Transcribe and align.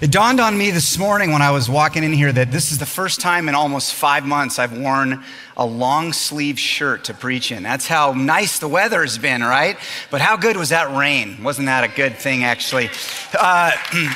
It 0.00 0.10
dawned 0.10 0.40
on 0.40 0.56
me 0.56 0.70
this 0.70 0.96
morning 0.96 1.30
when 1.30 1.42
I 1.42 1.50
was 1.50 1.68
walking 1.68 2.04
in 2.04 2.14
here 2.14 2.32
that 2.32 2.50
this 2.50 2.72
is 2.72 2.78
the 2.78 2.86
first 2.86 3.20
time 3.20 3.50
in 3.50 3.54
almost 3.54 3.92
five 3.92 4.24
months 4.24 4.58
I've 4.58 4.72
worn 4.72 5.22
a 5.58 5.66
long 5.66 6.14
sleeve 6.14 6.58
shirt 6.58 7.04
to 7.04 7.12
preach 7.12 7.52
in. 7.52 7.62
That's 7.62 7.86
how 7.86 8.14
nice 8.14 8.60
the 8.60 8.66
weather 8.66 9.02
has 9.02 9.18
been, 9.18 9.42
right? 9.42 9.76
But 10.10 10.22
how 10.22 10.38
good 10.38 10.56
was 10.56 10.70
that 10.70 10.96
rain? 10.96 11.42
Wasn't 11.42 11.66
that 11.66 11.84
a 11.84 11.88
good 11.88 12.16
thing, 12.16 12.44
actually? 12.44 12.88
Uh, 13.38 13.72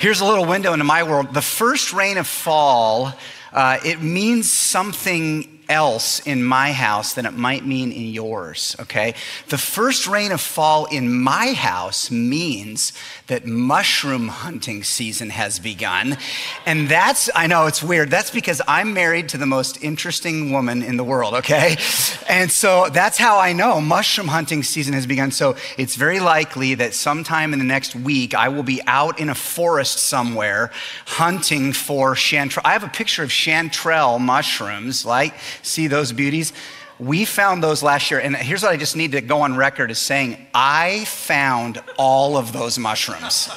here's 0.00 0.22
a 0.22 0.24
little 0.24 0.44
window 0.44 0.72
into 0.72 0.84
my 0.84 1.04
world. 1.04 1.34
The 1.34 1.40
first 1.40 1.92
rain 1.92 2.18
of 2.18 2.26
fall, 2.26 3.12
uh, 3.52 3.78
it 3.84 4.02
means 4.02 4.50
something 4.50 5.59
else 5.70 6.20
in 6.26 6.44
my 6.44 6.72
house 6.72 7.14
than 7.14 7.24
it 7.24 7.32
might 7.32 7.64
mean 7.64 7.92
in 7.92 8.06
yours, 8.06 8.76
okay? 8.80 9.14
The 9.48 9.56
first 9.56 10.06
rain 10.06 10.32
of 10.32 10.40
fall 10.40 10.86
in 10.86 11.22
my 11.22 11.52
house 11.52 12.10
means 12.10 12.92
that 13.28 13.46
mushroom 13.46 14.28
hunting 14.28 14.82
season 14.82 15.30
has 15.30 15.58
begun. 15.58 16.18
And 16.66 16.88
that's, 16.88 17.30
I 17.34 17.46
know 17.46 17.66
it's 17.66 17.82
weird, 17.82 18.10
that's 18.10 18.30
because 18.30 18.60
I'm 18.66 18.92
married 18.92 19.28
to 19.30 19.38
the 19.38 19.46
most 19.46 19.82
interesting 19.82 20.50
woman 20.50 20.82
in 20.82 20.96
the 20.96 21.04
world, 21.04 21.34
okay? 21.34 21.76
And 22.28 22.50
so 22.50 22.88
that's 22.92 23.16
how 23.16 23.38
I 23.38 23.52
know 23.52 23.80
mushroom 23.80 24.28
hunting 24.28 24.62
season 24.62 24.94
has 24.94 25.06
begun. 25.06 25.30
So 25.30 25.56
it's 25.78 25.94
very 25.94 26.18
likely 26.18 26.74
that 26.74 26.94
sometime 26.94 27.52
in 27.52 27.60
the 27.60 27.64
next 27.64 27.94
week, 27.94 28.34
I 28.34 28.48
will 28.48 28.64
be 28.64 28.82
out 28.86 29.20
in 29.20 29.28
a 29.28 29.34
forest 29.34 29.98
somewhere 29.98 30.72
hunting 31.06 31.72
for 31.72 32.14
chanterelle. 32.14 32.62
I 32.64 32.72
have 32.72 32.84
a 32.84 32.88
picture 32.88 33.22
of 33.22 33.30
chanterelle 33.30 34.20
mushrooms, 34.20 35.04
like, 35.04 35.34
see 35.62 35.86
those 35.86 36.12
beauties? 36.12 36.52
We 36.98 37.24
found 37.24 37.62
those 37.62 37.82
last 37.82 38.10
year, 38.10 38.20
and 38.20 38.36
here's 38.36 38.62
what 38.62 38.72
I 38.72 38.76
just 38.76 38.94
need 38.94 39.12
to 39.12 39.22
go 39.22 39.40
on 39.40 39.56
record 39.56 39.90
as 39.90 39.98
saying 39.98 40.46
I 40.52 41.04
found 41.06 41.82
all 41.96 42.36
of 42.36 42.52
those 42.52 42.78
mushrooms. 42.78 43.48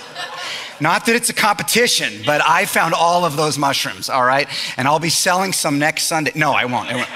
Not 0.79 1.05
that 1.05 1.15
it's 1.15 1.29
a 1.29 1.33
competition, 1.33 2.23
but 2.25 2.41
I 2.41 2.65
found 2.65 2.93
all 2.93 3.25
of 3.25 3.35
those 3.35 3.57
mushrooms, 3.57 4.09
all 4.09 4.23
right? 4.23 4.47
And 4.77 4.87
I'll 4.87 4.99
be 4.99 5.09
selling 5.09 5.53
some 5.53 5.77
next 5.77 6.03
Sunday. 6.03 6.31
No, 6.35 6.53
I 6.53 6.65
won't. 6.65 6.89
I 6.89 6.95
won't. 6.95 7.09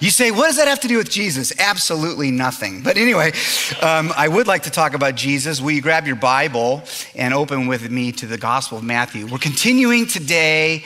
You 0.00 0.10
say, 0.10 0.30
what 0.30 0.46
does 0.46 0.56
that 0.56 0.68
have 0.68 0.80
to 0.80 0.88
do 0.88 0.96
with 0.96 1.10
Jesus? 1.10 1.52
Absolutely 1.58 2.30
nothing. 2.30 2.82
But 2.82 2.96
anyway, 2.96 3.32
um, 3.82 4.12
I 4.16 4.28
would 4.28 4.46
like 4.46 4.64
to 4.64 4.70
talk 4.70 4.94
about 4.94 5.14
Jesus. 5.14 5.60
Will 5.60 5.72
you 5.72 5.82
grab 5.82 6.06
your 6.06 6.16
Bible 6.16 6.82
and 7.14 7.34
open 7.34 7.66
with 7.66 7.90
me 7.90 8.12
to 8.12 8.26
the 8.26 8.38
Gospel 8.38 8.78
of 8.78 8.84
Matthew? 8.84 9.26
We're 9.26 9.38
continuing 9.38 10.06
today 10.06 10.84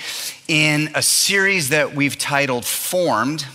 in 0.49 0.91
a 0.95 1.03
series 1.03 1.71
that 1.71 1.95
we've 1.95 2.19
titled 2.19 2.65
Formed 2.65 3.47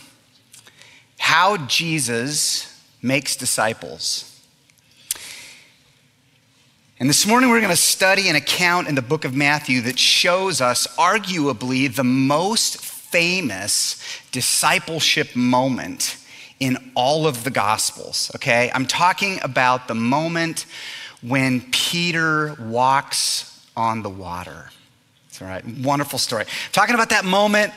How 1.17 1.57
Jesus 1.67 2.81
Makes 3.01 3.35
Disciples. 3.35 4.25
And 6.99 7.07
this 7.07 7.25
morning 7.25 7.49
we're 7.49 7.61
going 7.61 7.69
to 7.69 7.77
study 7.77 8.27
an 8.27 8.35
account 8.35 8.89
in 8.89 8.95
the 8.95 9.01
book 9.01 9.23
of 9.23 9.33
Matthew 9.33 9.79
that 9.81 9.97
shows 9.97 10.59
us 10.59 10.85
arguably 10.97 11.93
the 11.93 12.03
most 12.03 12.98
famous 13.11 14.01
discipleship 14.31 15.35
moment 15.35 16.17
in 16.59 16.91
all 16.95 17.25
of 17.25 17.43
the 17.43 17.49
Gospels, 17.49 18.31
okay? 18.35 18.69
I'm 18.73 18.85
talking 18.85 19.39
about 19.41 19.87
the 19.87 19.95
moment 19.95 20.65
when 21.21 21.61
Peter 21.71 22.55
walks 22.59 23.65
on 23.75 24.01
the 24.01 24.09
water. 24.09 24.69
It's 25.29 25.41
all 25.41 25.47
right, 25.47 25.65
wonderful 25.65 26.19
story. 26.19 26.45
Talking 26.71 26.95
about 26.95 27.09
that 27.09 27.25
moment 27.25 27.71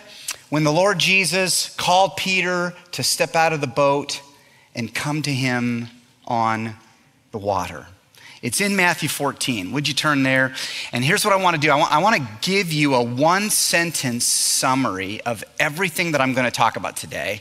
when 0.50 0.64
the 0.64 0.72
Lord 0.72 0.98
Jesus 0.98 1.74
called 1.76 2.16
Peter 2.16 2.74
to 2.92 3.02
step 3.02 3.34
out 3.36 3.52
of 3.52 3.60
the 3.60 3.66
boat 3.66 4.20
and 4.74 4.92
come 4.92 5.22
to 5.22 5.32
him 5.32 5.88
on 6.26 6.74
the 7.30 7.38
water. 7.38 7.86
It's 8.42 8.60
in 8.60 8.74
Matthew 8.74 9.08
14. 9.08 9.70
Would 9.70 9.86
you 9.86 9.94
turn 9.94 10.24
there? 10.24 10.52
And 10.92 11.04
here's 11.04 11.24
what 11.24 11.32
I 11.32 11.36
want 11.36 11.54
to 11.54 11.60
do 11.60 11.70
I 11.70 11.76
want, 11.76 11.92
I 11.92 11.98
want 11.98 12.16
to 12.16 12.28
give 12.42 12.72
you 12.72 12.94
a 12.94 13.02
one 13.02 13.50
sentence 13.50 14.26
summary 14.26 15.20
of 15.22 15.44
everything 15.60 16.12
that 16.12 16.20
I'm 16.20 16.34
going 16.34 16.44
to 16.44 16.50
talk 16.50 16.76
about 16.76 16.96
today 16.96 17.40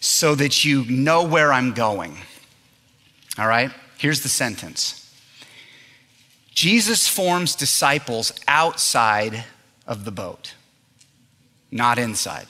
so 0.00 0.34
that 0.34 0.64
you 0.64 0.84
know 0.86 1.22
where 1.22 1.52
I'm 1.52 1.72
going. 1.72 2.16
All 3.38 3.46
right? 3.46 3.70
Here's 3.98 4.22
the 4.22 4.28
sentence 4.28 5.14
Jesus 6.52 7.06
forms 7.06 7.54
disciples 7.54 8.32
outside 8.48 9.44
of 9.86 10.04
the 10.04 10.10
boat, 10.10 10.54
not 11.70 11.98
inside. 12.00 12.46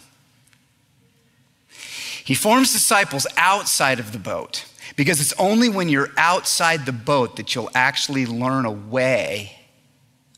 He 2.25 2.35
forms 2.35 2.73
disciples 2.73 3.27
outside 3.37 4.01
of 4.01 4.13
the 4.13 4.19
boat 4.19 4.65
because 4.97 5.21
it's 5.21 5.33
only 5.39 5.69
when 5.69 5.89
you're 5.89 6.11
outside 6.17 6.87
the 6.87 6.93
boat 6.93 7.37
that 7.37 7.55
you'll 7.55 7.71
actually 7.75 8.27
learn 8.27 8.65
a 8.65 8.71
way 8.73 9.59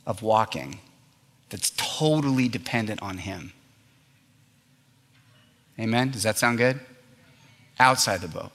of 0.07 0.23
walking 0.23 0.79
that's 1.51 1.73
totally 1.77 2.49
dependent 2.49 3.03
on 3.03 3.19
Him. 3.19 3.53
Amen? 5.79 6.11
Does 6.11 6.23
that 6.23 6.39
sound 6.39 6.59
good? 6.59 6.81
Outside 7.79 8.21
the 8.21 8.29
boat. 8.29 8.53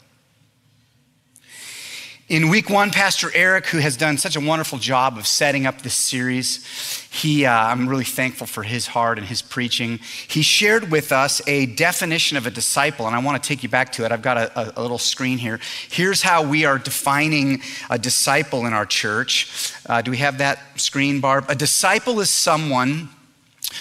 In 2.30 2.50
week 2.50 2.70
one, 2.70 2.92
Pastor 2.92 3.32
Eric, 3.34 3.66
who 3.66 3.80
has 3.80 3.98
done 3.98 4.20
such 4.20 4.36
a 4.36 4.40
wonderful 4.40 4.78
job 4.78 5.18
of 5.18 5.26
setting 5.26 5.66
up 5.66 5.82
this 5.82 5.96
series, 5.96 6.64
he, 7.10 7.48
uh, 7.48 7.52
I'm 7.52 7.90
really 7.90 8.04
thankful 8.04 8.46
for 8.46 8.62
his 8.62 8.86
heart 8.86 9.18
and 9.18 9.26
his 9.26 9.42
preaching. 9.42 9.98
He 10.28 10.44
shared 10.44 10.92
with 10.92 11.12
us 11.12 11.42
a 11.48 11.66
definition 11.66 12.38
of 12.38 12.46
a 12.46 12.52
disciple, 12.52 13.08
and 13.08 13.16
I 13.16 13.20
want 13.20 13.42
to 13.42 13.48
take 13.48 13.64
you 13.64 13.70
back 13.70 13.92
to 13.94 14.06
it. 14.06 14.12
I've 14.12 14.22
got 14.22 14.38
a, 14.38 14.80
a 14.80 14.80
little 14.80 15.00
screen 15.00 15.40
here. 15.40 15.60
Here's 15.90 16.22
how 16.22 16.48
we 16.48 16.66
are 16.66 16.78
defining 16.78 17.64
a 17.90 17.98
disciple 17.98 18.68
in 18.68 18.74
our 18.74 18.86
church. 18.86 19.74
Uh, 19.88 20.04
do 20.04 20.12
we 20.12 20.18
have 20.18 20.38
that 20.38 20.60
screen, 20.80 21.22
Barb? 21.22 21.46
A 21.50 21.56
disciple 21.56 22.20
is 22.20 22.30
someone 22.30 23.10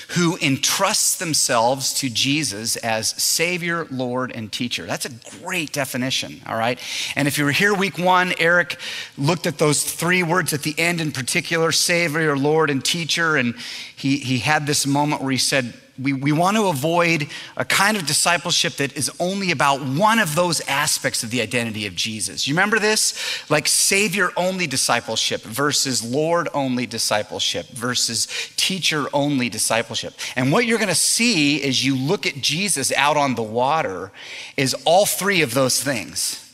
who 0.08 0.36
entrusts 0.40 1.16
themselves 1.16 1.94
to 1.94 2.10
Jesus 2.10 2.76
as 2.76 3.10
Savior, 3.10 3.86
Lord, 3.90 4.32
and 4.32 4.50
Teacher. 4.50 4.86
That's 4.86 5.06
a 5.06 5.40
great 5.40 5.72
definition, 5.72 6.42
all 6.46 6.56
right? 6.56 6.78
And 7.16 7.26
if 7.26 7.38
you 7.38 7.44
were 7.44 7.52
here 7.52 7.74
week 7.74 7.98
one, 7.98 8.34
Eric 8.38 8.78
looked 9.16 9.46
at 9.46 9.58
those 9.58 9.84
three 9.84 10.22
words 10.22 10.52
at 10.52 10.62
the 10.62 10.74
end 10.78 11.00
in 11.00 11.12
particular 11.12 11.72
Savior, 11.72 12.36
Lord, 12.36 12.70
and 12.70 12.84
Teacher, 12.84 13.36
and 13.36 13.54
he, 13.96 14.18
he 14.18 14.38
had 14.38 14.66
this 14.66 14.86
moment 14.86 15.22
where 15.22 15.32
he 15.32 15.38
said, 15.38 15.74
we, 15.98 16.12
we 16.12 16.32
want 16.32 16.56
to 16.56 16.66
avoid 16.66 17.28
a 17.56 17.64
kind 17.64 17.96
of 17.96 18.06
discipleship 18.06 18.74
that 18.74 18.96
is 18.96 19.10
only 19.18 19.50
about 19.50 19.80
one 19.80 20.18
of 20.18 20.34
those 20.34 20.60
aspects 20.68 21.22
of 21.22 21.30
the 21.30 21.40
identity 21.40 21.86
of 21.86 21.94
Jesus. 21.94 22.46
You 22.46 22.54
remember 22.54 22.78
this? 22.78 23.50
Like 23.50 23.66
Savior 23.66 24.30
only 24.36 24.66
discipleship 24.66 25.42
versus 25.42 26.04
Lord 26.04 26.48
only 26.54 26.86
discipleship 26.86 27.68
versus 27.68 28.28
teacher 28.56 29.06
only 29.12 29.48
discipleship. 29.48 30.14
And 30.36 30.52
what 30.52 30.66
you're 30.66 30.78
going 30.78 30.88
to 30.88 30.94
see 30.94 31.62
as 31.62 31.84
you 31.84 31.96
look 31.96 32.26
at 32.26 32.36
Jesus 32.36 32.92
out 32.92 33.16
on 33.16 33.34
the 33.34 33.42
water 33.42 34.12
is 34.56 34.74
all 34.84 35.06
three 35.06 35.42
of 35.42 35.54
those 35.54 35.82
things 35.82 36.44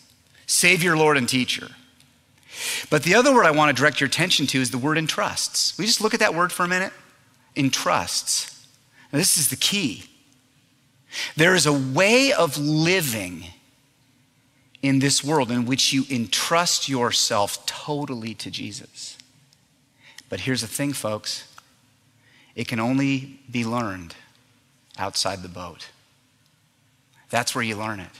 Savior, 0.46 0.96
Lord, 0.96 1.16
and 1.16 1.28
teacher. 1.28 1.68
But 2.90 3.02
the 3.02 3.14
other 3.14 3.32
word 3.34 3.46
I 3.46 3.50
want 3.50 3.74
to 3.74 3.80
direct 3.80 4.00
your 4.00 4.08
attention 4.08 4.46
to 4.48 4.60
is 4.60 4.70
the 4.70 4.78
word 4.78 4.98
entrusts. 4.98 5.76
We 5.78 5.86
just 5.86 6.00
look 6.00 6.14
at 6.14 6.20
that 6.20 6.34
word 6.34 6.52
for 6.52 6.64
a 6.64 6.68
minute? 6.68 6.92
Entrusts. 7.56 8.53
Now, 9.14 9.18
this 9.18 9.38
is 9.38 9.48
the 9.48 9.56
key. 9.56 10.06
There 11.36 11.54
is 11.54 11.66
a 11.66 11.72
way 11.72 12.32
of 12.32 12.58
living 12.58 13.44
in 14.82 14.98
this 14.98 15.22
world 15.22 15.52
in 15.52 15.66
which 15.66 15.92
you 15.92 16.04
entrust 16.10 16.88
yourself 16.88 17.64
totally 17.64 18.34
to 18.34 18.50
Jesus. 18.50 19.16
But 20.28 20.40
here's 20.40 20.62
the 20.62 20.66
thing, 20.66 20.92
folks 20.92 21.46
it 22.56 22.66
can 22.66 22.80
only 22.80 23.38
be 23.48 23.64
learned 23.64 24.16
outside 24.98 25.42
the 25.42 25.48
boat. 25.48 25.90
That's 27.30 27.54
where 27.54 27.62
you 27.62 27.76
learn 27.76 28.00
it. 28.00 28.10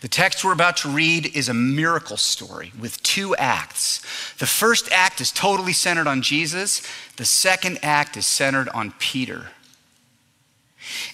The 0.00 0.08
text 0.08 0.44
we're 0.44 0.52
about 0.52 0.76
to 0.78 0.88
read 0.88 1.34
is 1.36 1.48
a 1.48 1.54
miracle 1.54 2.16
story 2.16 2.72
with 2.78 3.02
two 3.02 3.36
acts. 3.36 4.00
The 4.38 4.46
first 4.46 4.90
act 4.90 5.20
is 5.20 5.30
totally 5.30 5.72
centered 5.72 6.06
on 6.06 6.22
Jesus, 6.22 6.82
the 7.16 7.24
second 7.24 7.78
act 7.82 8.16
is 8.16 8.26
centered 8.26 8.68
on 8.70 8.92
Peter. 8.98 9.48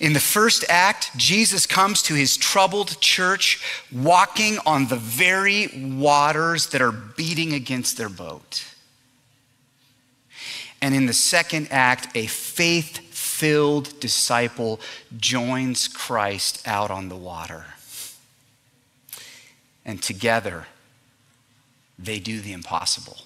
In 0.00 0.12
the 0.12 0.20
first 0.20 0.64
act, 0.68 1.16
Jesus 1.16 1.66
comes 1.66 2.02
to 2.04 2.14
his 2.14 2.36
troubled 2.36 3.00
church 3.00 3.62
walking 3.92 4.58
on 4.64 4.88
the 4.88 4.96
very 4.96 5.68
waters 5.98 6.68
that 6.68 6.80
are 6.80 6.92
beating 6.92 7.52
against 7.52 7.96
their 7.96 8.08
boat. 8.08 8.64
And 10.80 10.94
in 10.94 11.06
the 11.06 11.12
second 11.12 11.68
act, 11.70 12.16
a 12.16 12.26
faith 12.26 12.98
filled 13.10 14.00
disciple 14.00 14.80
joins 15.16 15.88
Christ 15.88 16.66
out 16.66 16.90
on 16.90 17.08
the 17.08 17.16
water 17.16 17.66
and 19.88 20.00
together 20.02 20.66
they 21.98 22.20
do 22.20 22.40
the 22.40 22.52
impossible. 22.52 23.16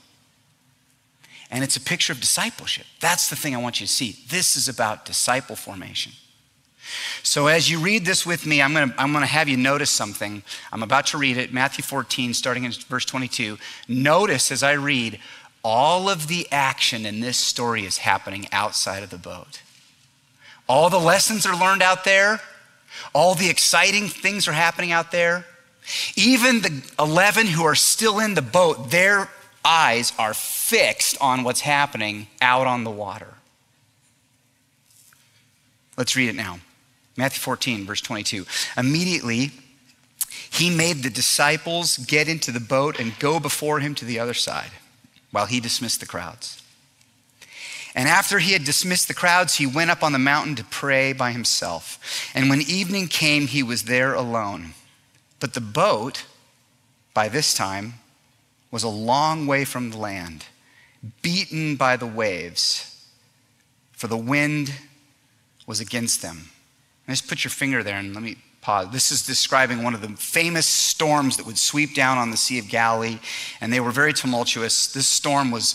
And 1.50 1.62
it's 1.62 1.76
a 1.76 1.81
picture 1.81 2.14
of 2.14 2.20
discipleship. 2.20 2.87
That's 3.00 3.29
the 3.29 3.37
thing 3.37 3.55
I 3.55 3.59
want 3.59 3.81
you 3.81 3.87
to 3.87 3.93
see. 3.93 4.17
This 4.31 4.56
is 4.56 4.69
about 4.69 5.05
disciple 5.05 5.56
formation. 5.56 6.12
So, 7.23 7.49
as 7.49 7.70
you 7.70 7.79
read 7.79 8.06
this 8.06 8.25
with 8.25 8.47
me, 8.47 8.62
I'm 8.62 8.73
going 8.73 8.91
to 8.91 9.00
I'm 9.00 9.12
going 9.12 9.23
to 9.23 9.31
have 9.31 9.49
you 9.49 9.56
notice 9.56 9.91
something. 9.91 10.43
I'm 10.73 10.82
about 10.82 11.06
to 11.09 11.19
read 11.19 11.37
it, 11.37 11.53
Matthew 11.53 11.85
14, 11.85 12.32
starting 12.32 12.64
in 12.64 12.73
verse 12.73 13.05
22. 13.05 13.59
Notice 13.88 14.50
as 14.50 14.62
I 14.62 14.73
read, 14.73 15.19
all 15.62 16.09
of 16.09 16.26
the 16.26 16.49
action 16.50 17.06
in 17.06 17.20
this 17.20 17.38
story 17.38 17.85
is 17.85 17.99
happening 17.99 18.49
outside 18.50 19.03
of 19.03 19.11
the 19.11 19.19
boat. 19.19 19.62
All 20.69 20.91
the 20.91 20.99
lessons 20.99 21.44
are 21.44 21.59
learned 21.59 21.82
out 21.82 22.05
there, 22.05 22.41
all 23.14 23.35
the 23.35 23.50
exciting 23.50 24.09
things 24.09 24.49
are 24.49 24.53
happening 24.53 24.91
out 24.91 25.12
there. 25.12 25.44
Even 26.17 26.62
the 26.62 26.82
11 26.99 27.46
who 27.46 27.64
are 27.64 27.75
still 27.75 28.19
in 28.20 28.34
the 28.34 28.43
boat, 28.43 28.90
their 28.90 29.29
eyes 29.64 30.12
are 30.19 30.34
fixed 30.34 31.17
on 31.20 31.44
what's 31.44 31.61
happening 31.61 32.29
out 32.40 32.67
on 32.67 32.84
the 32.84 32.90
water. 32.90 33.34
Let's 35.96 36.17
read 36.17 36.29
it 36.29 36.34
now. 36.34 36.61
Matthew 37.17 37.40
14, 37.40 37.84
verse 37.84 38.00
22. 38.00 38.46
Immediately, 38.76 39.50
he 40.50 40.70
made 40.70 41.02
the 41.02 41.11
disciples 41.11 41.99
get 41.99 42.28
into 42.28 42.50
the 42.50 42.61
boat 42.61 42.99
and 42.99 43.19
go 43.19 43.38
before 43.38 43.81
him 43.81 43.94
to 43.96 44.05
the 44.05 44.19
other 44.19 44.35
side 44.35 44.70
while 45.31 45.46
he 45.46 45.61
dismissed 45.61 46.00
the 46.00 46.06
crowds. 46.06 46.62
And 47.94 48.08
after 48.08 48.38
he 48.38 48.52
had 48.52 48.64
dismissed 48.64 49.08
the 49.08 49.14
crowds, 49.14 49.56
he 49.56 49.67
went 49.67 49.90
up 49.90 50.02
on 50.02 50.12
the 50.12 50.19
mountain 50.19 50.55
to 50.56 50.64
pray 50.64 51.12
by 51.12 51.32
himself. 51.32 52.31
And 52.35 52.49
when 52.49 52.62
evening 52.62 53.08
came, 53.08 53.46
he 53.46 53.62
was 53.62 53.82
there 53.85 54.14
alone. 54.14 54.73
But 55.43 55.55
the 55.55 55.61
boat, 55.61 56.25
by 57.15 57.29
this 57.29 57.53
time, 57.53 57.94
was 58.71 58.85
a 58.85 58.89
long 58.89 59.49
way 59.49 59.65
from 59.65 59.91
the 59.91 59.99
land, 59.99 60.44
beaten 61.21 61.75
by 61.75 61.97
the 61.97 62.06
waves, 62.06 63.05
for 63.91 64.06
the 64.06 64.17
wind 64.17 64.73
was 65.67 65.81
against 65.81 66.23
them. 66.23 66.50
just 67.09 67.27
put 67.27 67.43
your 67.43 67.50
finger 67.50 67.83
there 67.83 67.97
and 67.97 68.15
let 68.15 68.23
me 68.23 68.37
pause. 68.61 68.91
This 68.93 69.11
is 69.11 69.27
describing 69.27 69.83
one 69.83 69.94
of 69.94 70.00
the 70.00 70.11
famous 70.11 70.67
storms 70.67 71.37
that 71.39 71.47
would 71.47 71.59
sweep 71.59 71.93
down 71.93 72.19
on 72.19 72.31
the 72.31 72.37
Sea 72.37 72.61
of 72.61 72.69
Galilee, 72.69 73.19
and 73.61 73.73
they 73.73 73.81
were 73.81 73.91
very 73.91 74.12
tumultuous. 74.12 74.93
This 74.93 75.09
storm 75.09 75.50
was 75.50 75.75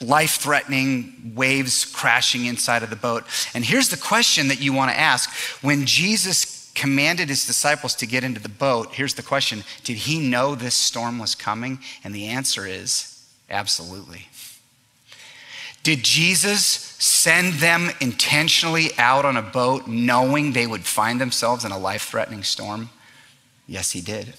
life 0.00 0.36
threatening, 0.36 1.32
waves 1.34 1.84
crashing 1.84 2.46
inside 2.46 2.82
of 2.82 2.88
the 2.88 2.96
boat. 2.96 3.24
And 3.52 3.62
here's 3.62 3.90
the 3.90 3.98
question 3.98 4.48
that 4.48 4.62
you 4.62 4.72
want 4.72 4.90
to 4.90 4.98
ask 4.98 5.30
when 5.62 5.84
Jesus 5.84 6.61
commanded 6.74 7.28
his 7.28 7.46
disciples 7.46 7.94
to 7.96 8.06
get 8.06 8.24
into 8.24 8.40
the 8.40 8.48
boat, 8.48 8.92
here's 8.92 9.14
the 9.14 9.22
question 9.22 9.64
Did 9.84 9.96
he 9.98 10.18
know 10.18 10.54
this 10.54 10.74
storm 10.74 11.18
was 11.18 11.34
coming? 11.34 11.78
And 12.04 12.14
the 12.14 12.26
answer 12.26 12.66
is 12.66 13.24
absolutely. 13.50 14.28
Did 15.82 16.04
Jesus 16.04 16.62
send 16.98 17.54
them 17.54 17.90
intentionally 18.00 18.90
out 18.98 19.24
on 19.24 19.36
a 19.36 19.42
boat 19.42 19.88
knowing 19.88 20.52
they 20.52 20.66
would 20.66 20.84
find 20.84 21.20
themselves 21.20 21.64
in 21.64 21.72
a 21.72 21.78
life 21.78 22.02
threatening 22.02 22.44
storm? 22.44 22.88
Yes, 23.66 23.90
he 23.90 24.00
did. 24.00 24.34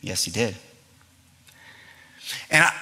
Yes, 0.00 0.24
he 0.24 0.30
did. 0.30 0.56
And 2.50 2.64
I, 2.64 2.72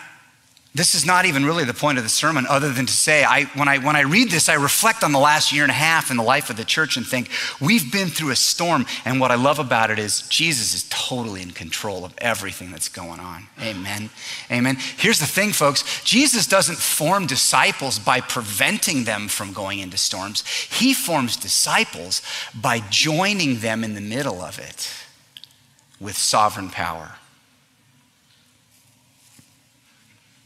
this 0.78 0.94
is 0.94 1.04
not 1.04 1.26
even 1.26 1.44
really 1.44 1.64
the 1.64 1.74
point 1.74 1.98
of 1.98 2.04
the 2.04 2.08
sermon, 2.08 2.46
other 2.48 2.72
than 2.72 2.86
to 2.86 2.92
say, 2.92 3.24
I, 3.24 3.44
when, 3.56 3.66
I, 3.66 3.78
when 3.78 3.96
I 3.96 4.02
read 4.02 4.30
this, 4.30 4.48
I 4.48 4.54
reflect 4.54 5.02
on 5.02 5.10
the 5.10 5.18
last 5.18 5.52
year 5.52 5.64
and 5.64 5.72
a 5.72 5.74
half 5.74 6.12
in 6.12 6.16
the 6.16 6.22
life 6.22 6.50
of 6.50 6.56
the 6.56 6.64
church 6.64 6.96
and 6.96 7.04
think, 7.04 7.30
we've 7.60 7.90
been 7.90 8.06
through 8.06 8.30
a 8.30 8.36
storm. 8.36 8.86
And 9.04 9.20
what 9.20 9.32
I 9.32 9.34
love 9.34 9.58
about 9.58 9.90
it 9.90 9.98
is 9.98 10.22
Jesus 10.28 10.74
is 10.74 10.86
totally 10.88 11.42
in 11.42 11.50
control 11.50 12.04
of 12.04 12.14
everything 12.18 12.70
that's 12.70 12.88
going 12.88 13.18
on. 13.18 13.48
Amen. 13.60 14.08
Amen. 14.52 14.76
Here's 14.96 15.18
the 15.18 15.26
thing, 15.26 15.50
folks 15.50 15.82
Jesus 16.04 16.46
doesn't 16.46 16.78
form 16.78 17.26
disciples 17.26 17.98
by 17.98 18.20
preventing 18.20 19.02
them 19.02 19.26
from 19.26 19.52
going 19.52 19.80
into 19.80 19.96
storms, 19.96 20.46
He 20.46 20.94
forms 20.94 21.36
disciples 21.36 22.22
by 22.54 22.78
joining 22.88 23.58
them 23.58 23.82
in 23.82 23.94
the 23.94 24.00
middle 24.00 24.40
of 24.40 24.60
it 24.60 24.92
with 26.00 26.16
sovereign 26.16 26.70
power. 26.70 27.17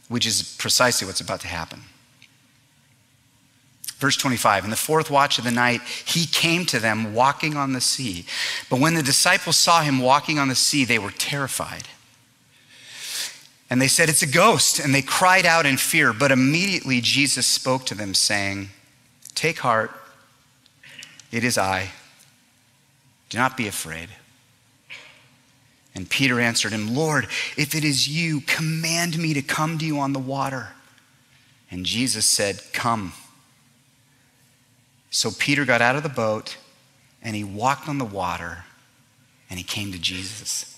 Which 0.09 0.25
is 0.25 0.55
precisely 0.57 1.07
what's 1.07 1.21
about 1.21 1.41
to 1.41 1.47
happen. 1.47 1.81
Verse 3.97 4.17
25, 4.17 4.65
in 4.65 4.69
the 4.69 4.75
fourth 4.75 5.09
watch 5.09 5.37
of 5.37 5.45
the 5.45 5.51
night, 5.51 5.81
he 5.81 6.25
came 6.25 6.65
to 6.65 6.79
them 6.79 7.13
walking 7.13 7.55
on 7.55 7.71
the 7.71 7.79
sea. 7.79 8.25
But 8.69 8.81
when 8.81 8.95
the 8.95 9.01
disciples 9.03 9.55
saw 9.55 9.81
him 9.81 9.99
walking 9.99 10.39
on 10.39 10.49
the 10.49 10.55
sea, 10.55 10.83
they 10.83 10.99
were 10.99 11.11
terrified. 11.11 11.87
And 13.69 13.81
they 13.81 13.87
said, 13.87 14.09
It's 14.09 14.21
a 14.21 14.27
ghost. 14.27 14.79
And 14.79 14.93
they 14.93 15.01
cried 15.01 15.45
out 15.45 15.65
in 15.65 15.77
fear. 15.77 16.11
But 16.11 16.31
immediately 16.31 16.99
Jesus 16.99 17.47
spoke 17.47 17.85
to 17.85 17.95
them, 17.95 18.13
saying, 18.13 18.69
Take 19.35 19.59
heart, 19.59 19.91
it 21.31 21.43
is 21.43 21.57
I. 21.57 21.91
Do 23.29 23.37
not 23.37 23.55
be 23.55 23.67
afraid. 23.67 24.09
And 25.95 26.09
Peter 26.09 26.39
answered 26.39 26.71
him, 26.71 26.95
Lord, 26.95 27.25
if 27.55 27.75
it 27.75 27.83
is 27.83 28.07
you, 28.07 28.41
command 28.41 29.17
me 29.17 29.33
to 29.33 29.41
come 29.41 29.77
to 29.77 29.85
you 29.85 29.99
on 29.99 30.13
the 30.13 30.19
water. 30.19 30.69
And 31.69 31.85
Jesus 31.85 32.25
said, 32.25 32.61
Come. 32.73 33.13
So 35.11 35.29
Peter 35.31 35.65
got 35.65 35.81
out 35.81 35.95
of 35.95 36.03
the 36.03 36.09
boat 36.09 36.57
and 37.21 37.35
he 37.35 37.43
walked 37.43 37.87
on 37.87 37.99
the 37.99 38.05
water 38.05 38.65
and 39.49 39.59
he 39.59 39.63
came 39.63 39.91
to 39.91 39.99
Jesus. 39.99 40.69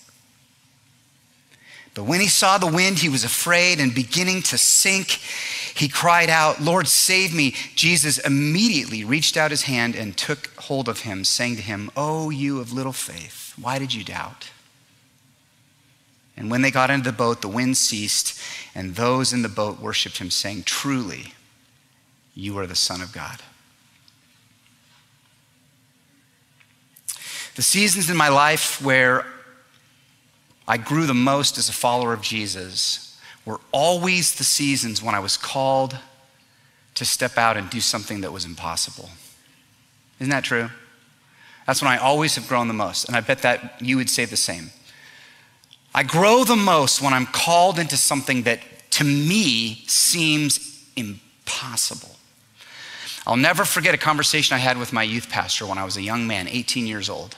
But 1.94 2.04
when 2.04 2.20
he 2.20 2.28
saw 2.28 2.58
the 2.58 2.68
wind, 2.68 3.00
he 3.00 3.08
was 3.08 3.24
afraid 3.24 3.80
and 3.80 3.96
beginning 3.96 4.42
to 4.44 4.58
sink. 4.58 5.12
He 5.74 5.88
cried 5.88 6.30
out, 6.30 6.62
Lord, 6.62 6.90
save 6.90 7.34
me. 7.34 7.56
Jesus 7.76 8.18
immediately 8.18 9.06
reached 9.06 9.38
out 9.38 9.52
his 9.52 9.64
hand 9.64 9.96
and 9.96 10.18
took 10.18 10.54
hold 10.58 10.90
of 10.90 11.02
him, 11.02 11.24
saying 11.24 11.56
to 11.56 11.62
him, 11.62 11.90
Oh, 11.96 12.30
you 12.30 12.60
of 12.60 12.74
little 12.74 12.92
faith, 12.92 13.54
why 13.58 13.80
did 13.80 13.94
you 13.94 14.04
doubt? 14.04 14.50
And 16.38 16.52
when 16.52 16.62
they 16.62 16.72
got 16.72 16.90
into 16.90 17.12
the 17.12 17.16
boat, 17.16 17.42
the 17.42 17.48
wind 17.48 17.78
ceased, 17.78 18.40
and 18.74 18.96
those 18.96 19.32
in 19.32 19.42
the 19.42 19.50
boat 19.50 19.80
worshiped 19.80 20.18
him, 20.18 20.30
saying, 20.30 20.64
Truly, 20.64 21.34
you 22.34 22.58
are 22.60 22.68
the 22.68 22.76
Son 22.76 23.02
of 23.02 23.14
God. 23.14 23.42
The 27.56 27.62
seasons 27.62 28.10
in 28.10 28.18
my 28.18 28.28
life 28.28 28.82
where 28.82 29.26
I 30.68 30.78
grew 30.78 31.06
the 31.06 31.14
most 31.14 31.58
as 31.58 31.70
a 31.70 31.74
follower 31.74 32.12
of 32.12 32.22
Jesus 32.22 33.18
were 33.46 33.62
always 33.72 34.36
the 34.36 34.44
seasons 34.44 35.02
when 35.02 35.16
I 35.16 35.20
was 35.20 35.38
called 35.38 35.98
to 36.96 37.06
step 37.06 37.38
out 37.38 37.56
and 37.56 37.70
do 37.70 37.80
something 37.80 38.22
that 38.22 38.34
was 38.34 38.44
impossible. 38.44 39.10
Isn't 40.20 40.32
that 40.32 40.44
true? 40.44 40.70
That's 41.68 41.82
when 41.82 41.92
I 41.92 41.98
always 41.98 42.36
have 42.36 42.48
grown 42.48 42.68
the 42.68 42.74
most. 42.74 43.06
And 43.06 43.16
I 43.16 43.22
bet 43.22 43.42
that 43.44 43.82
you 43.82 43.98
would 43.98 44.10
say 44.10 44.26
the 44.26 44.38
same. 44.38 44.72
I 45.96 46.04
grow 46.04 46.44
the 46.44 46.58
most 46.58 47.02
when 47.02 47.14
I'm 47.14 47.26
called 47.26 47.80
into 47.80 47.96
something 47.96 48.44
that 48.44 48.60
to 48.92 49.06
me 49.06 49.86
seems 49.88 50.84
impossible. 50.98 52.18
I'll 53.26 53.38
never 53.38 53.64
forget 53.64 53.96
a 53.96 53.98
conversation 53.98 54.56
I 54.56 54.58
had 54.58 54.78
with 54.78 54.92
my 54.92 55.04
youth 55.04 55.30
pastor 55.30 55.66
when 55.66 55.78
I 55.78 55.86
was 55.86 55.96
a 55.96 56.02
young 56.02 56.28
man, 56.28 56.50
18 56.50 56.86
years 56.86 57.10
old. 57.10 57.38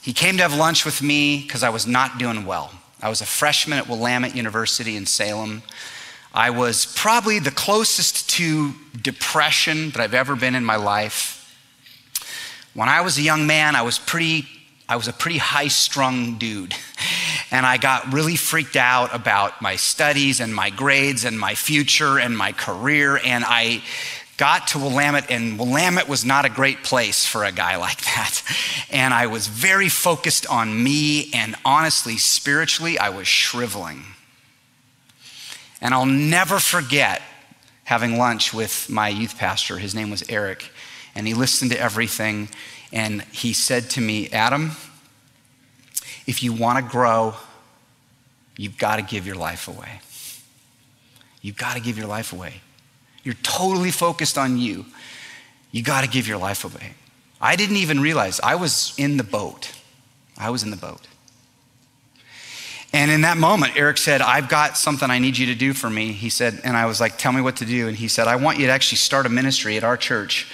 He 0.00 0.14
came 0.14 0.38
to 0.38 0.42
have 0.42 0.54
lunch 0.54 0.86
with 0.86 1.02
me 1.02 1.42
because 1.42 1.62
I 1.62 1.68
was 1.68 1.86
not 1.86 2.16
doing 2.16 2.46
well. 2.46 2.72
I 3.02 3.10
was 3.10 3.20
a 3.20 3.26
freshman 3.26 3.76
at 3.76 3.90
Willamette 3.90 4.34
University 4.34 4.96
in 4.96 5.04
Salem. 5.04 5.62
I 6.32 6.48
was 6.48 6.86
probably 6.96 7.40
the 7.40 7.50
closest 7.50 8.30
to 8.30 8.72
depression 9.02 9.90
that 9.90 10.00
I've 10.00 10.14
ever 10.14 10.34
been 10.34 10.54
in 10.54 10.64
my 10.64 10.76
life. 10.76 11.54
When 12.72 12.88
I 12.88 13.02
was 13.02 13.18
a 13.18 13.22
young 13.22 13.46
man, 13.46 13.76
I 13.76 13.82
was 13.82 13.98
pretty 13.98 14.46
I 14.88 14.96
was 14.96 15.08
a 15.08 15.12
pretty 15.12 15.38
high 15.38 15.68
strung 15.68 16.36
dude. 16.36 16.74
And 17.50 17.64
I 17.64 17.76
got 17.76 18.12
really 18.12 18.36
freaked 18.36 18.76
out 18.76 19.14
about 19.14 19.62
my 19.62 19.76
studies 19.76 20.40
and 20.40 20.54
my 20.54 20.70
grades 20.70 21.24
and 21.24 21.38
my 21.38 21.54
future 21.54 22.18
and 22.18 22.36
my 22.36 22.52
career. 22.52 23.20
And 23.22 23.44
I 23.46 23.82
got 24.36 24.68
to 24.68 24.78
Willamette, 24.78 25.30
and 25.30 25.58
Willamette 25.58 26.08
was 26.08 26.24
not 26.24 26.44
a 26.44 26.48
great 26.48 26.82
place 26.82 27.24
for 27.26 27.44
a 27.44 27.52
guy 27.52 27.76
like 27.88 28.00
that. 28.02 28.42
And 28.90 29.14
I 29.14 29.26
was 29.26 29.46
very 29.46 29.88
focused 29.88 30.46
on 30.46 30.82
me, 30.82 31.30
and 31.32 31.56
honestly, 31.64 32.16
spiritually, 32.16 32.98
I 32.98 33.10
was 33.10 33.28
shriveling. 33.28 34.02
And 35.80 35.92
I'll 35.92 36.06
never 36.06 36.58
forget 36.58 37.20
having 37.84 38.16
lunch 38.16 38.54
with 38.54 38.88
my 38.88 39.08
youth 39.08 39.36
pastor. 39.36 39.78
His 39.78 39.94
name 39.94 40.10
was 40.10 40.24
Eric, 40.28 40.70
and 41.14 41.26
he 41.26 41.34
listened 41.34 41.70
to 41.72 41.80
everything. 41.80 42.48
And 42.92 43.22
he 43.32 43.52
said 43.52 43.90
to 43.90 44.00
me, 44.00 44.30
Adam, 44.30 44.72
if 46.26 46.42
you 46.42 46.52
want 46.52 46.84
to 46.84 46.90
grow, 46.90 47.34
you've 48.56 48.78
got 48.78 48.96
to 48.96 49.02
give 49.02 49.26
your 49.26 49.36
life 49.36 49.68
away. 49.68 50.00
You've 51.42 51.56
got 51.56 51.74
to 51.74 51.80
give 51.80 51.98
your 51.98 52.06
life 52.06 52.32
away. 52.32 52.60
You're 53.22 53.34
totally 53.42 53.90
focused 53.90 54.38
on 54.38 54.56
you. 54.58 54.86
You 55.72 55.82
got 55.82 56.04
to 56.04 56.08
give 56.08 56.26
your 56.28 56.38
life 56.38 56.64
away. 56.64 56.94
I 57.40 57.56
didn't 57.56 57.76
even 57.76 58.00
realize 58.00 58.40
I 58.40 58.54
was 58.54 58.94
in 58.96 59.16
the 59.16 59.24
boat. 59.24 59.72
I 60.38 60.50
was 60.50 60.62
in 60.62 60.70
the 60.70 60.76
boat. 60.76 61.06
And 62.92 63.10
in 63.10 63.22
that 63.22 63.36
moment, 63.36 63.76
Eric 63.76 63.98
said, 63.98 64.22
I've 64.22 64.48
got 64.48 64.76
something 64.76 65.10
I 65.10 65.18
need 65.18 65.36
you 65.36 65.46
to 65.46 65.54
do 65.56 65.72
for 65.72 65.90
me. 65.90 66.12
He 66.12 66.28
said, 66.28 66.60
and 66.62 66.76
I 66.76 66.86
was 66.86 67.00
like, 67.00 67.18
tell 67.18 67.32
me 67.32 67.40
what 67.40 67.56
to 67.56 67.64
do. 67.64 67.88
And 67.88 67.96
he 67.96 68.06
said, 68.06 68.28
I 68.28 68.36
want 68.36 68.58
you 68.58 68.66
to 68.66 68.72
actually 68.72 68.98
start 68.98 69.26
a 69.26 69.28
ministry 69.28 69.76
at 69.76 69.82
our 69.82 69.96
church 69.96 70.46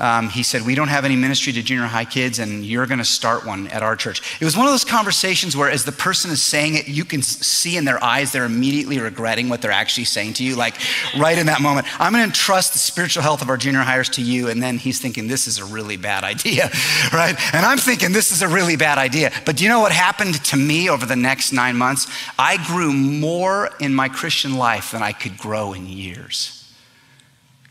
um, 0.00 0.28
he 0.28 0.42
said, 0.42 0.62
We 0.62 0.74
don't 0.74 0.88
have 0.88 1.04
any 1.04 1.16
ministry 1.16 1.52
to 1.52 1.62
junior 1.62 1.86
high 1.86 2.04
kids, 2.04 2.38
and 2.38 2.64
you're 2.64 2.86
going 2.86 2.98
to 2.98 3.04
start 3.04 3.46
one 3.46 3.68
at 3.68 3.82
our 3.82 3.96
church. 3.96 4.38
It 4.40 4.44
was 4.44 4.56
one 4.56 4.66
of 4.66 4.72
those 4.72 4.84
conversations 4.84 5.56
where, 5.56 5.70
as 5.70 5.84
the 5.84 5.92
person 5.92 6.30
is 6.30 6.42
saying 6.42 6.74
it, 6.74 6.88
you 6.88 7.04
can 7.04 7.22
see 7.22 7.76
in 7.76 7.84
their 7.84 8.02
eyes 8.02 8.32
they're 8.32 8.44
immediately 8.44 8.98
regretting 8.98 9.48
what 9.48 9.62
they're 9.62 9.70
actually 9.70 10.04
saying 10.04 10.34
to 10.34 10.44
you, 10.44 10.56
like 10.56 10.74
right 11.16 11.38
in 11.38 11.46
that 11.46 11.60
moment. 11.60 11.86
I'm 12.00 12.12
going 12.12 12.22
to 12.22 12.26
entrust 12.26 12.72
the 12.72 12.78
spiritual 12.78 13.22
health 13.22 13.42
of 13.42 13.48
our 13.48 13.56
junior 13.56 13.80
highers 13.80 14.10
to 14.12 14.22
you. 14.22 14.48
And 14.48 14.62
then 14.62 14.78
he's 14.78 15.00
thinking, 15.00 15.28
This 15.28 15.46
is 15.46 15.58
a 15.58 15.64
really 15.64 15.96
bad 15.96 16.24
idea, 16.24 16.70
right? 17.12 17.36
And 17.54 17.64
I'm 17.64 17.78
thinking, 17.78 18.12
This 18.12 18.32
is 18.32 18.42
a 18.42 18.48
really 18.48 18.76
bad 18.76 18.98
idea. 18.98 19.32
But 19.44 19.56
do 19.56 19.64
you 19.64 19.70
know 19.70 19.80
what 19.80 19.92
happened 19.92 20.42
to 20.44 20.56
me 20.56 20.88
over 20.88 21.06
the 21.06 21.16
next 21.16 21.52
nine 21.52 21.76
months? 21.76 22.06
I 22.38 22.58
grew 22.66 22.92
more 22.92 23.70
in 23.80 23.94
my 23.94 24.08
Christian 24.08 24.56
life 24.56 24.90
than 24.92 25.02
I 25.02 25.12
could 25.12 25.38
grow 25.38 25.72
in 25.72 25.86
years 25.86 26.60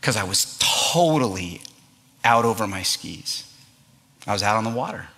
because 0.04 0.16
I 0.16 0.24
was 0.24 0.58
totally 0.58 1.62
out 2.24 2.44
over 2.44 2.66
my 2.66 2.82
skis. 2.82 3.44
I 4.26 4.32
was 4.32 4.42
out 4.42 4.56
on 4.56 4.64
the 4.64 4.70
water. 4.70 5.08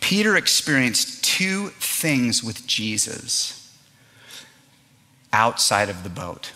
Peter 0.00 0.36
experienced 0.36 1.22
two 1.22 1.68
things 1.78 2.42
with 2.42 2.66
Jesus 2.66 3.76
outside 5.32 5.88
of 5.88 6.02
the 6.02 6.08
boat. 6.08 6.52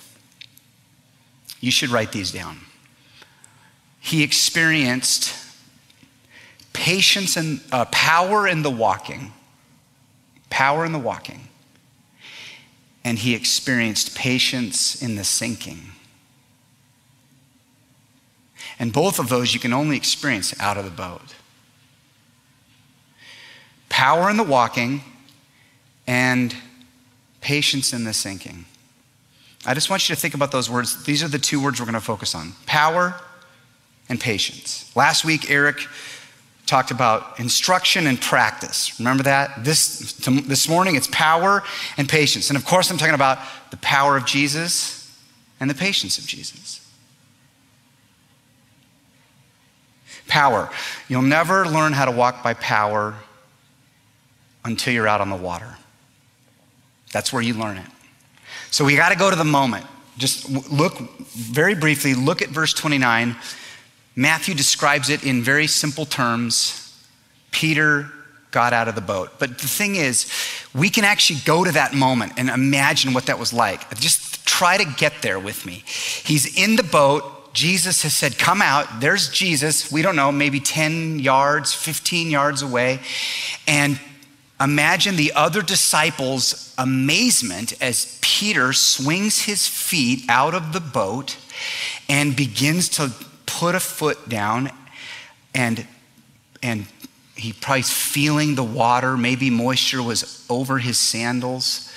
You 1.60 1.70
should 1.70 1.90
write 1.90 2.12
these 2.12 2.32
down. 2.32 2.60
He 4.00 4.22
experienced 4.22 5.34
patience 6.72 7.36
and 7.36 7.60
uh, 7.70 7.84
power 7.86 8.48
in 8.48 8.62
the 8.62 8.70
walking, 8.70 9.32
power 10.50 10.84
in 10.84 10.92
the 10.92 10.98
walking, 10.98 11.48
and 13.04 13.18
he 13.18 13.34
experienced 13.34 14.14
patience 14.14 15.00
in 15.00 15.14
the 15.14 15.24
sinking. 15.24 15.92
And 18.78 18.92
both 18.92 19.18
of 19.18 19.28
those 19.28 19.54
you 19.54 19.60
can 19.60 19.72
only 19.72 19.96
experience 19.96 20.58
out 20.60 20.76
of 20.76 20.84
the 20.84 20.90
boat. 20.90 21.34
Power 23.88 24.28
in 24.28 24.36
the 24.36 24.42
walking 24.42 25.02
and 26.06 26.54
patience 27.40 27.92
in 27.92 28.04
the 28.04 28.12
sinking. 28.12 28.64
I 29.66 29.74
just 29.74 29.88
want 29.88 30.08
you 30.08 30.14
to 30.14 30.20
think 30.20 30.34
about 30.34 30.50
those 30.52 30.68
words. 30.68 31.04
These 31.04 31.22
are 31.22 31.28
the 31.28 31.38
two 31.38 31.62
words 31.62 31.80
we're 31.80 31.86
going 31.86 31.94
to 31.94 32.00
focus 32.00 32.34
on 32.34 32.52
power 32.66 33.14
and 34.08 34.20
patience. 34.20 34.94
Last 34.94 35.24
week, 35.24 35.50
Eric 35.50 35.78
talked 36.66 36.90
about 36.90 37.38
instruction 37.38 38.06
and 38.06 38.20
practice. 38.20 38.98
Remember 38.98 39.22
that? 39.22 39.64
This, 39.64 40.14
this 40.24 40.68
morning, 40.68 40.96
it's 40.96 41.08
power 41.08 41.62
and 41.96 42.08
patience. 42.08 42.50
And 42.50 42.56
of 42.56 42.64
course, 42.64 42.90
I'm 42.90 42.98
talking 42.98 43.14
about 43.14 43.38
the 43.70 43.76
power 43.78 44.16
of 44.16 44.26
Jesus 44.26 45.18
and 45.60 45.70
the 45.70 45.74
patience 45.74 46.18
of 46.18 46.26
Jesus. 46.26 46.80
Power. 50.28 50.70
You'll 51.08 51.22
never 51.22 51.66
learn 51.66 51.92
how 51.92 52.04
to 52.04 52.10
walk 52.10 52.42
by 52.42 52.54
power 52.54 53.14
until 54.64 54.92
you're 54.94 55.08
out 55.08 55.20
on 55.20 55.30
the 55.30 55.36
water. 55.36 55.76
That's 57.12 57.32
where 57.32 57.42
you 57.42 57.54
learn 57.54 57.76
it. 57.76 57.86
So 58.70 58.84
we 58.84 58.96
got 58.96 59.10
to 59.10 59.16
go 59.16 59.30
to 59.30 59.36
the 59.36 59.44
moment. 59.44 59.86
Just 60.18 60.48
look 60.70 60.98
very 61.20 61.74
briefly, 61.74 62.14
look 62.14 62.42
at 62.42 62.48
verse 62.48 62.72
29. 62.72 63.36
Matthew 64.16 64.54
describes 64.54 65.10
it 65.10 65.24
in 65.24 65.42
very 65.42 65.66
simple 65.66 66.06
terms. 66.06 66.80
Peter 67.50 68.10
got 68.50 68.72
out 68.72 68.86
of 68.86 68.94
the 68.94 69.00
boat. 69.00 69.32
But 69.38 69.58
the 69.58 69.66
thing 69.66 69.96
is, 69.96 70.30
we 70.74 70.88
can 70.88 71.04
actually 71.04 71.40
go 71.44 71.64
to 71.64 71.72
that 71.72 71.92
moment 71.92 72.34
and 72.36 72.48
imagine 72.48 73.12
what 73.12 73.26
that 73.26 73.38
was 73.38 73.52
like. 73.52 73.92
Just 73.98 74.46
try 74.46 74.76
to 74.76 74.84
get 74.84 75.22
there 75.22 75.40
with 75.40 75.66
me. 75.66 75.82
He's 75.86 76.56
in 76.56 76.76
the 76.76 76.84
boat. 76.84 77.24
Jesus 77.54 78.02
has 78.02 78.14
said, 78.14 78.36
Come 78.36 78.60
out. 78.60 79.00
There's 79.00 79.28
Jesus. 79.30 79.90
We 79.90 80.02
don't 80.02 80.16
know, 80.16 80.30
maybe 80.30 80.60
10 80.60 81.20
yards, 81.20 81.72
15 81.72 82.28
yards 82.28 82.62
away. 82.62 83.00
And 83.66 83.98
imagine 84.60 85.16
the 85.16 85.32
other 85.34 85.62
disciples' 85.62 86.74
amazement 86.76 87.80
as 87.80 88.18
Peter 88.20 88.72
swings 88.72 89.42
his 89.42 89.68
feet 89.68 90.24
out 90.28 90.54
of 90.54 90.72
the 90.72 90.80
boat 90.80 91.36
and 92.08 92.36
begins 92.36 92.88
to 92.90 93.12
put 93.46 93.74
a 93.74 93.80
foot 93.80 94.28
down 94.28 94.70
and 95.54 95.86
and 96.62 96.86
he 97.36 97.52
probably 97.52 97.82
feeling 97.82 98.54
the 98.54 98.64
water 98.64 99.16
maybe 99.16 99.50
moisture 99.50 100.02
was 100.02 100.44
over 100.50 100.78
his 100.78 100.98
sandals 100.98 101.93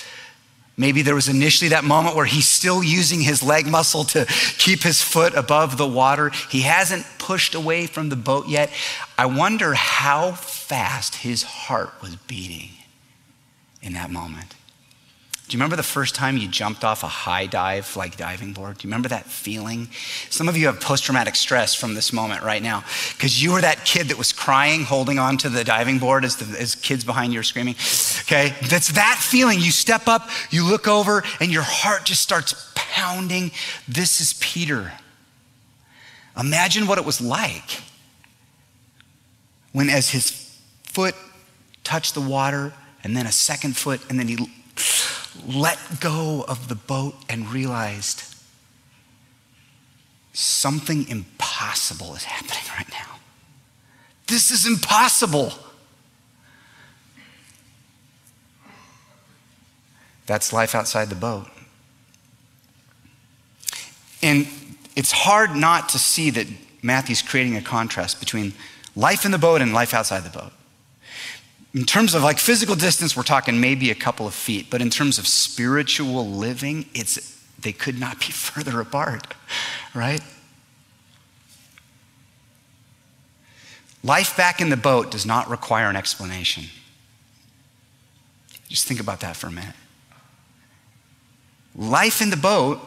Maybe 0.79 1.01
there 1.01 1.15
was 1.15 1.27
initially 1.27 1.69
that 1.69 1.83
moment 1.83 2.15
where 2.15 2.25
he's 2.25 2.47
still 2.47 2.83
using 2.83 3.21
his 3.21 3.41
leg 3.41 3.65
muscle 3.65 4.03
to 4.05 4.25
keep 4.59 4.83
his 4.83 5.01
foot 5.01 5.33
above 5.33 5.77
the 5.77 5.87
water. 5.87 6.29
He 6.51 6.61
hasn't 6.61 7.03
pushed 7.17 7.55
away 7.55 7.87
from 7.87 8.09
the 8.09 8.15
boat 8.15 8.47
yet. 8.47 8.69
I 9.17 9.25
wonder 9.25 9.73
how 9.73 10.33
fast 10.33 11.15
his 11.15 11.41
heart 11.41 11.99
was 12.01 12.15
beating 12.15 12.69
in 13.81 13.93
that 13.93 14.11
moment. 14.11 14.53
Do 15.47 15.55
you 15.55 15.59
remember 15.59 15.77
the 15.77 15.83
first 15.83 16.13
time 16.13 16.35
you 16.35 16.49
jumped 16.49 16.83
off 16.83 17.03
a 17.03 17.07
high 17.07 17.45
dive, 17.45 17.95
like 17.95 18.17
diving 18.17 18.51
board? 18.51 18.79
Do 18.79 18.85
you 18.85 18.89
remember 18.89 19.07
that 19.09 19.27
feeling? 19.27 19.87
Some 20.29 20.49
of 20.49 20.57
you 20.57 20.65
have 20.65 20.81
post 20.81 21.05
traumatic 21.05 21.37
stress 21.37 21.73
from 21.73 21.93
this 21.93 22.11
moment 22.11 22.43
right 22.43 22.61
now 22.61 22.83
because 23.13 23.41
you 23.41 23.53
were 23.53 23.61
that 23.61 23.85
kid 23.85 24.09
that 24.09 24.17
was 24.17 24.33
crying, 24.33 24.83
holding 24.83 25.19
on 25.19 25.37
to 25.37 25.49
the 25.49 25.63
diving 25.63 25.99
board 25.99 26.25
as, 26.25 26.35
the, 26.35 26.59
as 26.59 26.75
kids 26.75 27.05
behind 27.05 27.31
you 27.31 27.39
are 27.39 27.43
screaming. 27.43 27.75
Okay? 28.23 28.53
That's 28.67 28.89
that 28.89 29.19
feeling. 29.21 29.59
You 29.59 29.71
step 29.71 30.09
up, 30.09 30.29
you 30.49 30.65
look 30.65 30.85
over, 30.85 31.23
and 31.39 31.49
your 31.49 31.63
heart 31.63 32.03
just 32.03 32.21
starts 32.21 32.69
pounding. 32.75 33.51
This 33.87 34.19
is 34.19 34.33
Peter. 34.41 34.91
Imagine 36.37 36.87
what 36.87 36.97
it 36.97 37.05
was 37.05 37.21
like 37.21 37.83
when, 39.71 39.89
as 39.89 40.09
his 40.09 40.59
foot 40.83 41.15
touched 41.85 42.15
the 42.15 42.21
water, 42.21 42.73
and 43.01 43.15
then 43.15 43.25
a 43.25 43.31
second 43.31 43.77
foot, 43.77 44.01
and 44.09 44.19
then 44.19 44.27
he 44.27 44.35
let 45.45 45.79
go 45.99 46.45
of 46.47 46.67
the 46.67 46.75
boat 46.75 47.15
and 47.29 47.51
realized 47.51 48.23
something 50.33 51.07
impossible 51.07 52.15
is 52.15 52.23
happening 52.23 52.63
right 52.77 52.89
now. 52.91 53.19
This 54.27 54.51
is 54.51 54.65
impossible. 54.65 55.53
That's 60.25 60.51
life 60.51 60.75
outside 60.75 61.09
the 61.09 61.15
boat. 61.15 61.47
And 64.21 64.47
it's 64.95 65.11
hard 65.11 65.55
not 65.55 65.89
to 65.89 65.99
see 65.99 66.29
that 66.31 66.47
Matthew's 66.81 67.21
creating 67.21 67.55
a 67.55 67.61
contrast 67.61 68.19
between 68.19 68.53
life 68.95 69.25
in 69.25 69.31
the 69.31 69.37
boat 69.37 69.61
and 69.61 69.73
life 69.73 69.93
outside 69.93 70.23
the 70.23 70.29
boat. 70.29 70.51
In 71.73 71.85
terms 71.85 72.15
of 72.15 72.23
like 72.23 72.39
physical 72.39 72.75
distance, 72.75 73.15
we're 73.15 73.23
talking 73.23 73.59
maybe 73.59 73.91
a 73.91 73.95
couple 73.95 74.27
of 74.27 74.33
feet, 74.33 74.67
but 74.69 74.81
in 74.81 74.89
terms 74.89 75.19
of 75.19 75.27
spiritual 75.27 76.27
living, 76.27 76.85
it's 76.93 77.37
they 77.59 77.73
could 77.73 77.99
not 77.99 78.19
be 78.19 78.25
further 78.31 78.79
apart, 78.79 79.33
right? 79.93 80.21
Life 84.03 84.37
back 84.37 84.61
in 84.61 84.69
the 84.69 84.77
boat 84.77 85.11
does 85.11 85.25
not 85.25 85.49
require 85.49 85.89
an 85.89 85.95
explanation. 85.95 86.65
Just 88.69 88.85
think 88.87 88.99
about 88.99 89.21
that 89.21 89.35
for 89.35 89.47
a 89.47 89.51
minute. 89.51 89.75
Life 91.75 92.21
in 92.21 92.29
the 92.29 92.37
boat, 92.37 92.79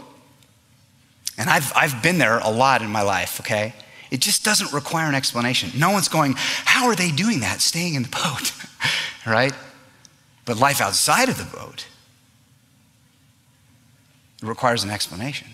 and 1.39 1.49
I've, 1.49 1.73
I've 1.77 2.03
been 2.03 2.19
there 2.19 2.39
a 2.39 2.51
lot 2.51 2.83
in 2.83 2.91
my 2.91 3.03
life, 3.03 3.41
okay? 3.41 3.75
It 4.11 4.21
just 4.21 4.45
doesn't 4.45 4.73
require 4.73 5.09
an 5.09 5.15
explanation. 5.15 5.71
No 5.79 5.91
one's 5.91 6.09
going, 6.09 6.35
How 6.37 6.87
are 6.87 6.97
they 6.97 7.11
doing 7.11 7.41
that, 7.41 7.61
staying 7.61 7.95
in 7.95 8.03
the 8.03 8.09
boat? 8.09 8.53
right? 9.27 9.53
But 10.45 10.59
life 10.59 10.81
outside 10.81 11.29
of 11.29 11.39
the 11.39 11.57
boat 11.57 11.87
requires 14.43 14.83
an 14.83 14.91
explanation. 14.91 15.49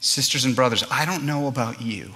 Sisters 0.00 0.46
and 0.46 0.56
brothers, 0.56 0.82
I 0.90 1.04
don't 1.04 1.24
know 1.24 1.46
about 1.46 1.82
you, 1.82 2.12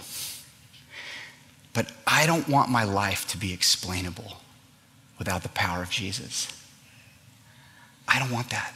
but 1.75 1.93
I 2.07 2.25
don't 2.25 2.49
want 2.49 2.71
my 2.71 2.85
life 2.85 3.27
to 3.29 3.37
be 3.37 3.53
explainable 3.53 4.39
without 5.19 5.43
the 5.43 5.51
power 5.51 5.83
of 5.83 5.91
Jesus. 5.91 6.49
I 8.09 8.19
don't 8.19 8.31
want 8.31 8.51
that. 8.51 8.75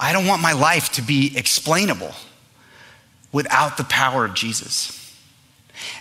I 0.00 0.12
don't 0.12 0.26
want 0.26 0.42
my 0.42 0.52
life 0.52 0.90
to 0.92 1.02
be 1.02 1.36
explainable 1.36 2.14
without 3.34 3.76
the 3.76 3.84
power 3.84 4.24
of 4.24 4.32
Jesus. 4.32 5.00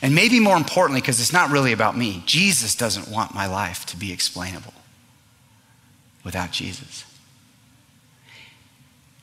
And 0.04 0.14
maybe 0.14 0.40
more 0.40 0.56
importantly, 0.56 1.02
because 1.02 1.20
it's 1.20 1.34
not 1.34 1.50
really 1.50 1.74
about 1.74 1.98
me, 1.98 2.22
Jesus 2.28 2.76
doesn't 2.76 3.10
want 3.10 3.34
my 3.34 3.48
life 3.48 3.88
to 3.88 3.98
be 3.98 4.14
explainable 4.14 4.74
without 6.24 6.52
Jesus. 6.52 7.06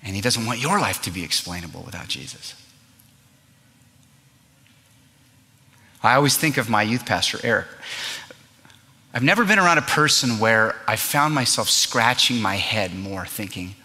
And 0.02 0.16
He 0.16 0.20
doesn't 0.20 0.44
want 0.44 0.58
your 0.58 0.80
life 0.80 1.00
to 1.02 1.12
be 1.12 1.22
explainable 1.22 1.82
without 1.84 2.08
Jesus. 2.08 2.56
I 6.02 6.14
always 6.14 6.36
think 6.36 6.56
of 6.56 6.68
my 6.68 6.82
youth 6.82 7.06
pastor, 7.06 7.38
Eric. 7.44 7.68
I've 9.14 9.22
never 9.22 9.44
been 9.44 9.58
around 9.58 9.78
a 9.78 9.82
person 9.82 10.40
where 10.40 10.74
I 10.88 10.96
found 10.96 11.32
myself 11.32 11.68
scratching 11.68 12.42
my 12.42 12.56
head 12.56 12.92
more, 12.92 13.24
thinking, 13.24 13.76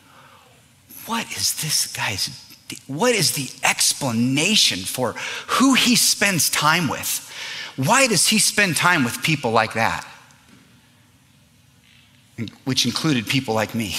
what 1.06 1.30
is 1.32 1.62
this 1.62 1.94
guy's 1.94 2.45
what 2.88 3.14
is 3.14 3.34
the 3.34 3.50
explanation 3.68 4.80
for 4.80 5.14
who 5.48 5.76
he 5.76 5.96
spends 5.96 6.50
time 6.50 6.88
with? 6.88 7.32
Why 7.76 8.08
does 8.08 8.28
he 8.28 8.40
spend 8.40 8.76
time 8.76 9.04
with 9.04 9.22
people 9.22 9.52
like 9.52 9.74
that? 9.74 10.06
Which 12.64 12.86
included 12.86 13.28
people 13.28 13.54
like 13.54 13.76
me. 13.76 13.96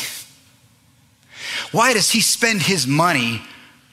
Why 1.71 1.93
does 1.93 2.11
he 2.11 2.21
spend 2.21 2.63
his 2.63 2.87
money 2.87 3.43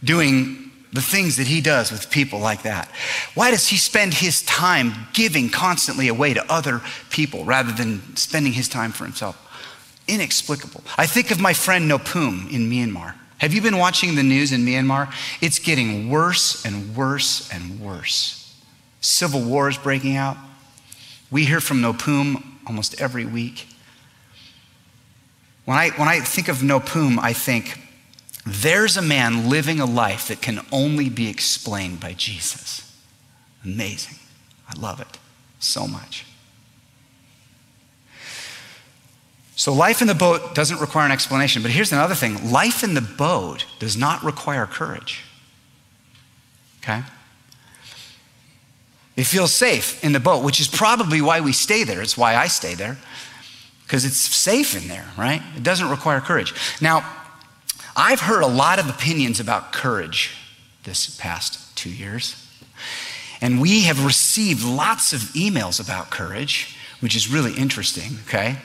doing 0.03 0.71
the 0.91 1.01
things 1.01 1.37
that 1.37 1.47
he 1.47 1.61
does 1.61 1.91
with 1.91 2.09
people 2.09 2.39
like 2.39 2.63
that? 2.63 2.89
Why 3.35 3.51
does 3.51 3.67
he 3.67 3.77
spend 3.77 4.13
his 4.13 4.41
time 4.43 4.93
giving 5.13 5.49
constantly 5.49 6.07
away 6.07 6.33
to 6.33 6.51
other 6.51 6.81
people 7.09 7.45
rather 7.45 7.71
than 7.71 8.15
spending 8.15 8.53
his 8.53 8.69
time 8.69 8.91
for 8.91 9.03
himself? 9.03 9.39
Inexplicable. 10.07 10.83
I 10.97 11.05
think 11.05 11.31
of 11.31 11.39
my 11.39 11.53
friend 11.53 11.89
Nopum 11.89 12.51
in 12.51 12.69
Myanmar. 12.69 13.15
Have 13.39 13.53
you 13.53 13.61
been 13.61 13.77
watching 13.77 14.15
the 14.15 14.23
news 14.23 14.51
in 14.51 14.65
Myanmar? 14.65 15.13
It's 15.41 15.59
getting 15.59 16.09
worse 16.09 16.65
and 16.65 16.95
worse 16.95 17.51
and 17.51 17.79
worse. 17.79 18.55
Civil 19.01 19.41
war 19.41 19.69
is 19.69 19.77
breaking 19.77 20.15
out. 20.15 20.37
We 21.29 21.45
hear 21.45 21.59
from 21.59 21.81
Nopum 21.81 22.43
almost 22.65 23.01
every 23.01 23.25
week. 23.25 23.67
When 25.65 25.77
I, 25.77 25.89
when 25.91 26.07
I 26.07 26.19
think 26.19 26.47
of 26.47 26.57
Nopum, 26.57 27.19
I 27.19 27.33
think 27.33 27.79
there's 28.45 28.97
a 28.97 29.01
man 29.01 29.49
living 29.49 29.79
a 29.79 29.85
life 29.85 30.27
that 30.27 30.41
can 30.41 30.61
only 30.71 31.09
be 31.09 31.29
explained 31.29 31.99
by 31.99 32.13
Jesus. 32.13 32.93
Amazing. 33.63 34.17
I 34.67 34.79
love 34.79 34.99
it 34.99 35.17
so 35.59 35.87
much. 35.87 36.25
So, 39.55 39.71
life 39.71 40.01
in 40.01 40.07
the 40.07 40.15
boat 40.15 40.55
doesn't 40.55 40.79
require 40.79 41.05
an 41.05 41.11
explanation. 41.11 41.61
But 41.61 41.71
here's 41.71 41.91
another 41.91 42.15
thing 42.15 42.51
life 42.51 42.83
in 42.83 42.93
the 42.93 43.01
boat 43.01 43.65
does 43.79 43.95
not 43.95 44.23
require 44.23 44.65
courage. 44.65 45.23
Okay? 46.81 47.01
It 49.15 49.25
feels 49.25 49.53
safe 49.53 50.03
in 50.03 50.11
the 50.11 50.19
boat, 50.19 50.43
which 50.43 50.59
is 50.59 50.67
probably 50.67 51.21
why 51.21 51.41
we 51.41 51.53
stay 51.53 51.83
there. 51.83 52.01
It's 52.01 52.17
why 52.17 52.35
I 52.35 52.47
stay 52.47 52.73
there, 52.73 52.97
because 53.83 54.05
it's 54.05 54.17
safe 54.17 54.75
in 54.75 54.87
there, 54.87 55.05
right? 55.17 55.41
It 55.55 55.61
doesn't 55.61 55.89
require 55.89 56.19
courage. 56.19 56.53
Now, 56.81 57.07
I've 57.95 58.21
heard 58.21 58.41
a 58.41 58.47
lot 58.47 58.79
of 58.79 58.89
opinions 58.89 59.39
about 59.39 59.71
courage 59.71 60.35
this 60.83 61.15
past 61.19 61.75
two 61.77 61.91
years. 61.91 62.35
And 63.39 63.61
we 63.61 63.83
have 63.83 64.03
received 64.05 64.63
lots 64.63 65.13
of 65.13 65.19
emails 65.33 65.83
about 65.83 66.09
courage, 66.09 66.75
which 67.01 67.15
is 67.15 67.27
really 67.27 67.53
interesting, 67.53 68.17
okay? 68.27 68.57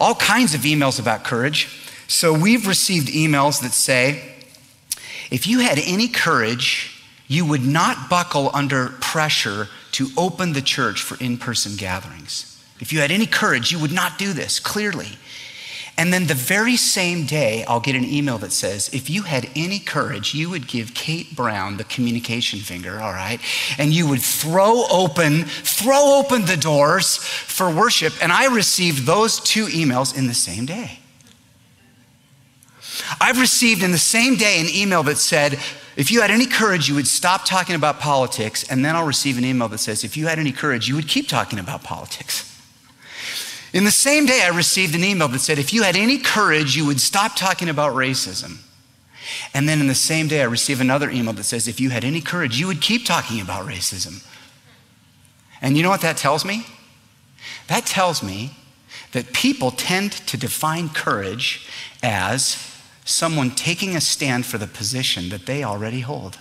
All 0.00 0.14
kinds 0.14 0.54
of 0.54 0.62
emails 0.62 0.98
about 0.98 1.22
courage. 1.22 1.68
So 2.08 2.32
we've 2.32 2.66
received 2.66 3.08
emails 3.08 3.60
that 3.60 3.72
say, 3.72 4.34
if 5.30 5.46
you 5.46 5.60
had 5.60 5.78
any 5.78 6.08
courage, 6.08 7.04
you 7.28 7.44
would 7.44 7.64
not 7.64 8.08
buckle 8.10 8.50
under 8.52 8.88
pressure 9.00 9.68
to 9.92 10.08
open 10.16 10.54
the 10.54 10.62
church 10.62 11.02
for 11.02 11.22
in 11.22 11.36
person 11.36 11.76
gatherings. 11.76 12.46
If 12.80 12.92
you 12.92 13.00
had 13.00 13.10
any 13.10 13.26
courage, 13.26 13.70
you 13.70 13.78
would 13.78 13.92
not 13.92 14.18
do 14.18 14.32
this, 14.32 14.58
clearly. 14.58 15.18
And 15.96 16.12
then 16.12 16.26
the 16.26 16.34
very 16.34 16.76
same 16.76 17.26
day, 17.26 17.64
I'll 17.66 17.80
get 17.80 17.94
an 17.94 18.04
email 18.04 18.38
that 18.38 18.52
says, 18.52 18.88
if 18.92 19.10
you 19.10 19.22
had 19.22 19.50
any 19.54 19.78
courage, 19.78 20.34
you 20.34 20.48
would 20.48 20.66
give 20.66 20.94
Kate 20.94 21.36
Brown 21.36 21.76
the 21.76 21.84
communication 21.84 22.60
finger, 22.60 23.00
all 23.00 23.12
right? 23.12 23.38
And 23.78 23.92
you 23.92 24.08
would 24.08 24.22
throw 24.22 24.84
open, 24.90 25.44
throw 25.44 26.18
open 26.18 26.46
the 26.46 26.56
doors 26.56 27.18
for 27.18 27.70
worship. 27.70 28.14
And 28.22 28.32
I 28.32 28.46
received 28.46 29.04
those 29.04 29.40
two 29.40 29.66
emails 29.66 30.16
in 30.16 30.26
the 30.26 30.34
same 30.34 30.64
day. 30.64 31.00
I've 33.20 33.40
received 33.40 33.82
in 33.82 33.90
the 33.90 33.98
same 33.98 34.36
day 34.36 34.60
an 34.60 34.68
email 34.68 35.02
that 35.02 35.18
said, 35.18 35.58
if 35.96 36.10
you 36.10 36.22
had 36.22 36.30
any 36.30 36.46
courage, 36.46 36.88
you 36.88 36.94
would 36.94 37.08
stop 37.08 37.44
talking 37.44 37.74
about 37.74 38.00
politics. 38.00 38.64
And 38.70 38.84
then 38.84 38.96
I'll 38.96 39.06
receive 39.06 39.36
an 39.36 39.44
email 39.44 39.68
that 39.68 39.78
says, 39.78 40.02
if 40.02 40.16
you 40.16 40.28
had 40.28 40.38
any 40.38 40.52
courage, 40.52 40.88
you 40.88 40.94
would 40.94 41.08
keep 41.08 41.28
talking 41.28 41.58
about 41.58 41.82
politics. 41.82 42.49
In 43.72 43.84
the 43.84 43.90
same 43.90 44.26
day, 44.26 44.42
I 44.42 44.48
received 44.48 44.94
an 44.94 45.04
email 45.04 45.28
that 45.28 45.38
said, 45.38 45.58
if 45.58 45.72
you 45.72 45.82
had 45.82 45.96
any 45.96 46.18
courage, 46.18 46.76
you 46.76 46.86
would 46.86 47.00
stop 47.00 47.36
talking 47.36 47.68
about 47.68 47.94
racism. 47.94 48.58
And 49.54 49.68
then 49.68 49.80
in 49.80 49.86
the 49.86 49.94
same 49.94 50.26
day, 50.26 50.40
I 50.40 50.46
received 50.46 50.80
another 50.80 51.08
email 51.08 51.32
that 51.34 51.44
says, 51.44 51.68
if 51.68 51.80
you 51.80 51.90
had 51.90 52.04
any 52.04 52.20
courage, 52.20 52.58
you 52.58 52.66
would 52.66 52.80
keep 52.80 53.04
talking 53.04 53.40
about 53.40 53.66
racism. 53.66 54.26
And 55.62 55.76
you 55.76 55.82
know 55.82 55.90
what 55.90 56.00
that 56.00 56.16
tells 56.16 56.44
me? 56.44 56.66
That 57.68 57.86
tells 57.86 58.22
me 58.22 58.56
that 59.12 59.32
people 59.32 59.70
tend 59.70 60.12
to 60.12 60.36
define 60.36 60.88
courage 60.88 61.68
as 62.02 62.66
someone 63.04 63.50
taking 63.50 63.94
a 63.94 64.00
stand 64.00 64.46
for 64.46 64.58
the 64.58 64.66
position 64.66 65.28
that 65.28 65.46
they 65.46 65.62
already 65.62 66.00
hold. 66.00 66.38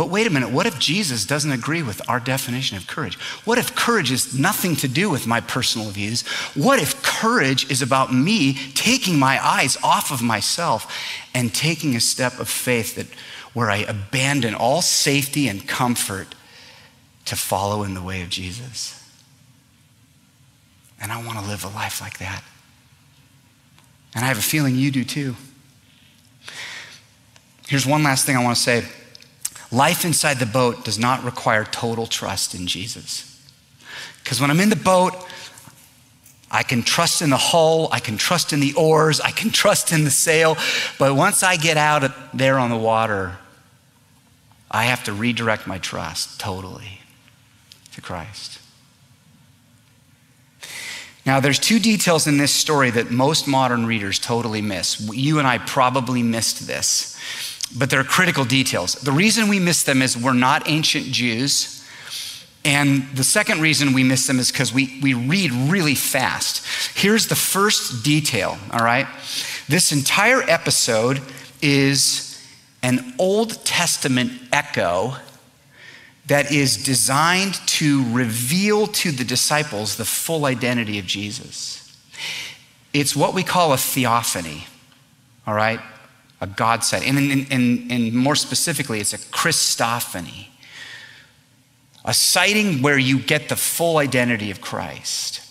But 0.00 0.08
wait 0.08 0.26
a 0.26 0.30
minute, 0.30 0.48
what 0.48 0.64
if 0.64 0.78
Jesus 0.78 1.26
doesn't 1.26 1.52
agree 1.52 1.82
with 1.82 2.00
our 2.08 2.18
definition 2.18 2.78
of 2.78 2.86
courage? 2.86 3.18
What 3.44 3.58
if 3.58 3.74
courage 3.74 4.10
is 4.10 4.32
nothing 4.32 4.74
to 4.76 4.88
do 4.88 5.10
with 5.10 5.26
my 5.26 5.42
personal 5.42 5.90
views? 5.90 6.26
What 6.54 6.80
if 6.80 7.02
courage 7.02 7.70
is 7.70 7.82
about 7.82 8.10
me 8.10 8.54
taking 8.72 9.18
my 9.18 9.38
eyes 9.46 9.76
off 9.84 10.10
of 10.10 10.22
myself 10.22 10.90
and 11.34 11.54
taking 11.54 11.96
a 11.96 12.00
step 12.00 12.40
of 12.40 12.48
faith 12.48 12.94
that 12.94 13.08
where 13.52 13.70
I 13.70 13.76
abandon 13.76 14.54
all 14.54 14.80
safety 14.80 15.48
and 15.48 15.68
comfort 15.68 16.34
to 17.26 17.36
follow 17.36 17.82
in 17.82 17.92
the 17.92 18.02
way 18.02 18.22
of 18.22 18.30
Jesus? 18.30 19.06
And 20.98 21.12
I 21.12 21.22
want 21.22 21.40
to 21.40 21.44
live 21.44 21.62
a 21.62 21.68
life 21.68 22.00
like 22.00 22.16
that. 22.20 22.42
And 24.14 24.24
I 24.24 24.28
have 24.28 24.38
a 24.38 24.40
feeling 24.40 24.76
you 24.76 24.90
do 24.90 25.04
too. 25.04 25.36
Here's 27.68 27.84
one 27.84 28.02
last 28.02 28.24
thing 28.24 28.34
I 28.34 28.42
want 28.42 28.56
to 28.56 28.62
say 28.62 28.86
life 29.70 30.04
inside 30.04 30.38
the 30.38 30.46
boat 30.46 30.84
does 30.84 30.98
not 30.98 31.24
require 31.24 31.64
total 31.64 32.06
trust 32.06 32.54
in 32.54 32.66
Jesus. 32.66 33.26
Because 34.22 34.40
when 34.40 34.50
I'm 34.50 34.60
in 34.60 34.70
the 34.70 34.76
boat, 34.76 35.14
I 36.50 36.62
can 36.62 36.82
trust 36.82 37.22
in 37.22 37.30
the 37.30 37.36
hull, 37.36 37.88
I 37.92 38.00
can 38.00 38.16
trust 38.16 38.52
in 38.52 38.60
the 38.60 38.74
oars, 38.74 39.20
I 39.20 39.30
can 39.30 39.50
trust 39.62 39.92
in 39.92 40.04
the 40.04 40.10
sail. 40.10 40.56
But 40.98 41.14
once 41.14 41.42
I 41.42 41.56
get 41.56 41.76
out 41.76 42.10
there 42.36 42.58
on 42.58 42.70
the 42.70 42.76
water, 42.76 43.38
I 44.70 44.84
have 44.84 45.04
to 45.04 45.12
redirect 45.12 45.66
my 45.66 45.78
trust 45.78 46.38
totally 46.38 47.00
to 47.92 48.00
Christ. 48.00 48.58
Now, 51.26 51.38
there's 51.38 51.58
two 51.58 51.78
details 51.78 52.26
in 52.26 52.38
this 52.38 52.52
story 52.52 52.90
that 52.90 53.10
most 53.10 53.46
modern 53.46 53.84
readers 53.84 54.18
totally 54.18 54.62
miss. 54.62 55.00
You 55.12 55.38
and 55.38 55.46
I 55.46 55.58
probably 55.58 56.22
missed 56.22 56.66
this, 56.66 57.19
but 57.76 57.90
they're 57.90 58.04
critical 58.04 58.44
details. 58.44 58.94
The 58.94 59.12
reason 59.12 59.48
we 59.48 59.60
miss 59.60 59.82
them 59.82 60.02
is 60.02 60.16
we're 60.16 60.32
not 60.32 60.68
ancient 60.68 61.06
Jews. 61.06 61.76
And 62.64 63.08
the 63.14 63.24
second 63.24 63.60
reason 63.60 63.92
we 63.92 64.04
miss 64.04 64.26
them 64.26 64.38
is 64.38 64.50
because 64.52 64.72
we, 64.72 64.98
we 65.02 65.14
read 65.14 65.50
really 65.52 65.94
fast. 65.94 66.66
Here's 66.96 67.28
the 67.28 67.36
first 67.36 68.04
detail, 68.04 68.58
all 68.72 68.84
right? 68.84 69.06
This 69.68 69.92
entire 69.92 70.42
episode 70.42 71.22
is 71.62 72.44
an 72.82 73.14
Old 73.18 73.64
Testament 73.64 74.32
echo 74.52 75.14
that 76.26 76.52
is 76.52 76.76
designed 76.76 77.54
to 77.66 78.04
reveal 78.12 78.86
to 78.86 79.10
the 79.10 79.24
disciples 79.24 79.96
the 79.96 80.04
full 80.04 80.44
identity 80.44 80.98
of 80.98 81.06
Jesus. 81.06 81.96
It's 82.92 83.16
what 83.16 83.34
we 83.34 83.42
call 83.42 83.72
a 83.72 83.76
theophany, 83.76 84.66
all 85.46 85.54
right? 85.54 85.80
A 86.40 86.46
God 86.46 86.84
sighting. 86.84 87.16
And, 87.16 87.52
and, 87.52 87.92
and 87.92 88.12
more 88.14 88.36
specifically, 88.36 89.00
it's 89.00 89.12
a 89.12 89.18
Christophany, 89.18 90.48
a 92.04 92.14
sighting 92.14 92.80
where 92.80 92.98
you 92.98 93.18
get 93.18 93.48
the 93.48 93.56
full 93.56 93.98
identity 93.98 94.50
of 94.50 94.60
Christ. 94.60 95.42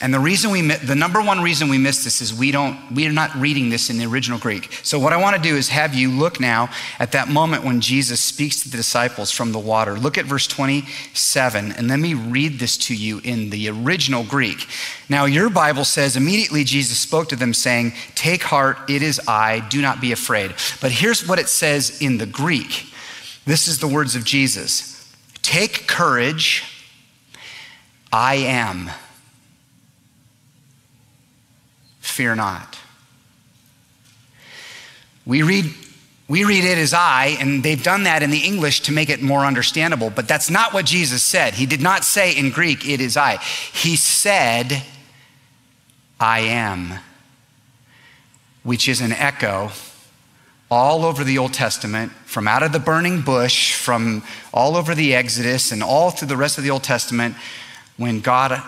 And 0.00 0.12
the 0.12 0.18
reason 0.18 0.50
we, 0.50 0.60
the 0.60 0.96
number 0.96 1.22
one 1.22 1.40
reason 1.40 1.68
we 1.68 1.78
miss 1.78 2.02
this 2.02 2.20
is 2.20 2.34
we 2.34 2.50
don't, 2.50 2.78
we 2.92 3.06
are 3.06 3.12
not 3.12 3.34
reading 3.36 3.70
this 3.70 3.90
in 3.90 3.96
the 3.96 4.06
original 4.06 4.40
Greek. 4.40 4.72
So 4.82 4.98
what 4.98 5.12
I 5.12 5.16
want 5.16 5.36
to 5.36 5.42
do 5.42 5.56
is 5.56 5.68
have 5.68 5.94
you 5.94 6.10
look 6.10 6.40
now 6.40 6.68
at 6.98 7.12
that 7.12 7.28
moment 7.28 7.64
when 7.64 7.80
Jesus 7.80 8.20
speaks 8.20 8.60
to 8.62 8.68
the 8.68 8.76
disciples 8.76 9.30
from 9.30 9.52
the 9.52 9.58
water. 9.58 9.94
Look 9.96 10.18
at 10.18 10.24
verse 10.24 10.48
27, 10.48 11.72
and 11.72 11.88
let 11.88 12.00
me 12.00 12.12
read 12.12 12.58
this 12.58 12.76
to 12.78 12.94
you 12.94 13.20
in 13.22 13.50
the 13.50 13.68
original 13.68 14.24
Greek. 14.24 14.66
Now 15.08 15.26
your 15.26 15.48
Bible 15.48 15.84
says 15.84 16.16
immediately 16.16 16.64
Jesus 16.64 16.98
spoke 16.98 17.28
to 17.28 17.36
them 17.36 17.54
saying, 17.54 17.92
"Take 18.16 18.42
heart, 18.42 18.78
it 18.88 19.00
is 19.00 19.20
I. 19.28 19.60
Do 19.60 19.80
not 19.80 20.00
be 20.00 20.10
afraid." 20.10 20.54
But 20.80 20.90
here's 20.90 21.26
what 21.26 21.38
it 21.38 21.48
says 21.48 22.00
in 22.00 22.18
the 22.18 22.26
Greek. 22.26 22.92
This 23.46 23.68
is 23.68 23.78
the 23.78 23.88
words 23.88 24.16
of 24.16 24.24
Jesus. 24.24 25.06
Take 25.40 25.86
courage. 25.86 26.64
I 28.12 28.34
am. 28.36 28.90
Fear 32.14 32.34
not. 32.34 32.78
We 35.26 35.42
read, 35.42 35.66
we 36.28 36.44
read 36.44 36.64
it 36.64 36.78
as 36.78 36.94
I, 36.94 37.36
and 37.40 37.62
they've 37.62 37.82
done 37.82 38.04
that 38.04 38.22
in 38.22 38.30
the 38.30 38.38
English 38.40 38.80
to 38.82 38.92
make 38.92 39.10
it 39.10 39.20
more 39.22 39.40
understandable, 39.44 40.10
but 40.10 40.28
that's 40.28 40.48
not 40.48 40.72
what 40.72 40.84
Jesus 40.84 41.22
said. 41.22 41.54
He 41.54 41.66
did 41.66 41.80
not 41.80 42.04
say 42.04 42.36
in 42.36 42.50
Greek, 42.50 42.86
it 42.86 43.00
is 43.00 43.16
I. 43.16 43.38
He 43.72 43.96
said, 43.96 44.82
I 46.20 46.40
am. 46.40 47.00
which 48.64 48.88
is 48.88 49.00
an 49.00 49.12
echo 49.12 49.70
all 50.70 51.04
over 51.04 51.22
the 51.22 51.38
Old 51.38 51.52
Testament, 51.52 52.10
from 52.24 52.48
out 52.48 52.62
of 52.64 52.72
the 52.72 52.80
burning 52.80 53.20
bush, 53.20 53.74
from 53.74 54.24
all 54.52 54.76
over 54.76 54.94
the 54.94 55.14
Exodus, 55.14 55.70
and 55.70 55.82
all 55.82 56.10
through 56.10 56.26
the 56.26 56.36
rest 56.36 56.58
of 56.58 56.64
the 56.64 56.70
Old 56.70 56.82
Testament, 56.82 57.36
when 57.96 58.20
God 58.20 58.60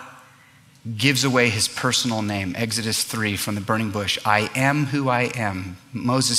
gives 0.96 1.24
away 1.24 1.48
his 1.48 1.66
personal 1.66 2.22
name. 2.22 2.54
Exodus 2.56 3.02
3 3.02 3.36
from 3.36 3.56
the 3.56 3.60
burning 3.60 3.90
bush 3.90 4.18
I 4.24 4.50
am 4.54 4.86
who 4.86 5.08
I 5.08 5.22
am. 5.34 5.76
Moses 5.92 6.38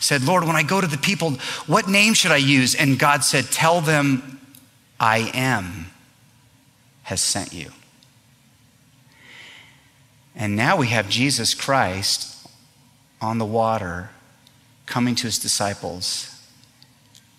said, 0.00 0.22
Lord, 0.22 0.44
when 0.44 0.56
I 0.56 0.62
go 0.62 0.80
to 0.80 0.86
the 0.86 0.98
people, 0.98 1.32
what 1.66 1.88
name 1.88 2.14
should 2.14 2.32
I 2.32 2.36
use? 2.36 2.74
And 2.74 2.98
God 2.98 3.24
said, 3.24 3.46
Tell 3.46 3.80
them, 3.80 4.40
I 4.98 5.30
am 5.34 5.86
has 7.02 7.20
sent 7.20 7.52
you. 7.52 7.70
And 10.34 10.56
now 10.56 10.76
we 10.76 10.86
have 10.88 11.08
Jesus 11.08 11.52
Christ 11.52 12.48
on 13.20 13.38
the 13.38 13.44
water 13.44 14.10
coming 14.86 15.14
to 15.16 15.24
his 15.24 15.38
disciples, 15.38 16.40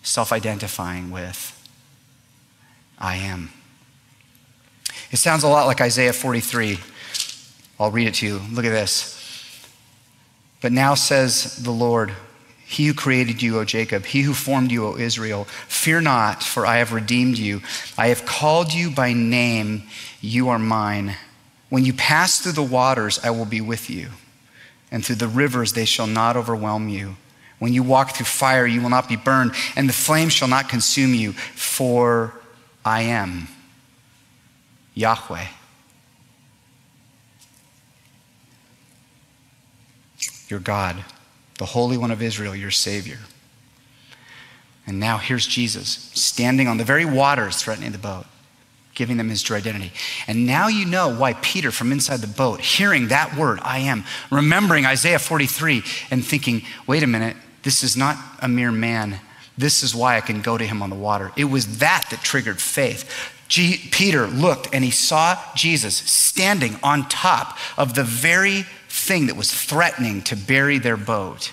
self 0.02 0.32
identifying 0.32 1.10
with, 1.10 1.50
I 2.98 3.16
am. 3.16 3.50
It 5.14 5.18
sounds 5.18 5.44
a 5.44 5.48
lot 5.48 5.68
like 5.68 5.80
Isaiah 5.80 6.12
43. 6.12 6.76
I'll 7.78 7.92
read 7.92 8.08
it 8.08 8.14
to 8.14 8.26
you. 8.26 8.40
Look 8.50 8.64
at 8.64 8.70
this. 8.70 9.64
But 10.60 10.72
now 10.72 10.94
says 10.94 11.62
the 11.62 11.70
Lord, 11.70 12.12
He 12.66 12.88
who 12.88 12.94
created 12.94 13.40
you, 13.40 13.60
O 13.60 13.64
Jacob, 13.64 14.06
He 14.06 14.22
who 14.22 14.34
formed 14.34 14.72
you, 14.72 14.84
O 14.88 14.96
Israel, 14.96 15.44
fear 15.68 16.00
not, 16.00 16.42
for 16.42 16.66
I 16.66 16.78
have 16.78 16.92
redeemed 16.92 17.38
you. 17.38 17.60
I 17.96 18.08
have 18.08 18.26
called 18.26 18.74
you 18.74 18.90
by 18.90 19.12
name, 19.12 19.84
you 20.20 20.48
are 20.48 20.58
mine. 20.58 21.14
When 21.68 21.84
you 21.84 21.92
pass 21.92 22.40
through 22.40 22.52
the 22.52 22.64
waters, 22.64 23.20
I 23.22 23.30
will 23.30 23.44
be 23.44 23.60
with 23.60 23.88
you, 23.88 24.08
and 24.90 25.04
through 25.04 25.16
the 25.16 25.28
rivers, 25.28 25.74
they 25.74 25.84
shall 25.84 26.08
not 26.08 26.36
overwhelm 26.36 26.88
you. 26.88 27.14
When 27.60 27.72
you 27.72 27.84
walk 27.84 28.16
through 28.16 28.26
fire, 28.26 28.66
you 28.66 28.82
will 28.82 28.90
not 28.90 29.08
be 29.08 29.14
burned, 29.14 29.52
and 29.76 29.88
the 29.88 29.92
flame 29.92 30.28
shall 30.28 30.48
not 30.48 30.68
consume 30.68 31.14
you, 31.14 31.34
for 31.34 32.34
I 32.84 33.02
am 33.02 33.46
Yahweh. 34.94 35.46
Your 40.48 40.60
God, 40.60 41.04
the 41.58 41.66
Holy 41.66 41.96
One 41.96 42.10
of 42.10 42.22
Israel, 42.22 42.54
your 42.54 42.70
Savior. 42.70 43.18
And 44.86 45.00
now 45.00 45.18
here's 45.18 45.46
Jesus 45.46 46.10
standing 46.14 46.68
on 46.68 46.76
the 46.76 46.84
very 46.84 47.04
waters 47.04 47.62
threatening 47.62 47.92
the 47.92 47.98
boat, 47.98 48.26
giving 48.94 49.16
them 49.16 49.30
his 49.30 49.42
true 49.42 49.56
identity. 49.56 49.92
And 50.26 50.46
now 50.46 50.68
you 50.68 50.84
know 50.84 51.14
why 51.14 51.32
Peter, 51.34 51.70
from 51.70 51.90
inside 51.90 52.20
the 52.20 52.26
boat, 52.26 52.60
hearing 52.60 53.08
that 53.08 53.36
word, 53.36 53.60
I 53.62 53.78
am, 53.78 54.04
remembering 54.30 54.84
Isaiah 54.84 55.18
43 55.18 55.82
and 56.10 56.24
thinking, 56.24 56.62
wait 56.86 57.02
a 57.02 57.06
minute, 57.06 57.36
this 57.62 57.82
is 57.82 57.96
not 57.96 58.18
a 58.40 58.48
mere 58.48 58.72
man. 58.72 59.20
This 59.56 59.82
is 59.82 59.94
why 59.94 60.16
I 60.16 60.20
can 60.20 60.42
go 60.42 60.58
to 60.58 60.66
him 60.66 60.82
on 60.82 60.90
the 60.90 60.96
water. 60.96 61.32
It 61.36 61.44
was 61.44 61.78
that 61.78 62.06
that 62.10 62.20
triggered 62.22 62.60
faith. 62.60 63.32
G- 63.48 63.88
Peter 63.90 64.26
looked 64.26 64.68
and 64.72 64.84
he 64.84 64.90
saw 64.90 65.38
Jesus 65.54 65.96
standing 65.96 66.76
on 66.82 67.08
top 67.08 67.58
of 67.76 67.94
the 67.94 68.04
very 68.04 68.64
thing 68.88 69.26
that 69.26 69.36
was 69.36 69.52
threatening 69.52 70.22
to 70.22 70.36
bury 70.36 70.78
their 70.78 70.96
boat 70.96 71.52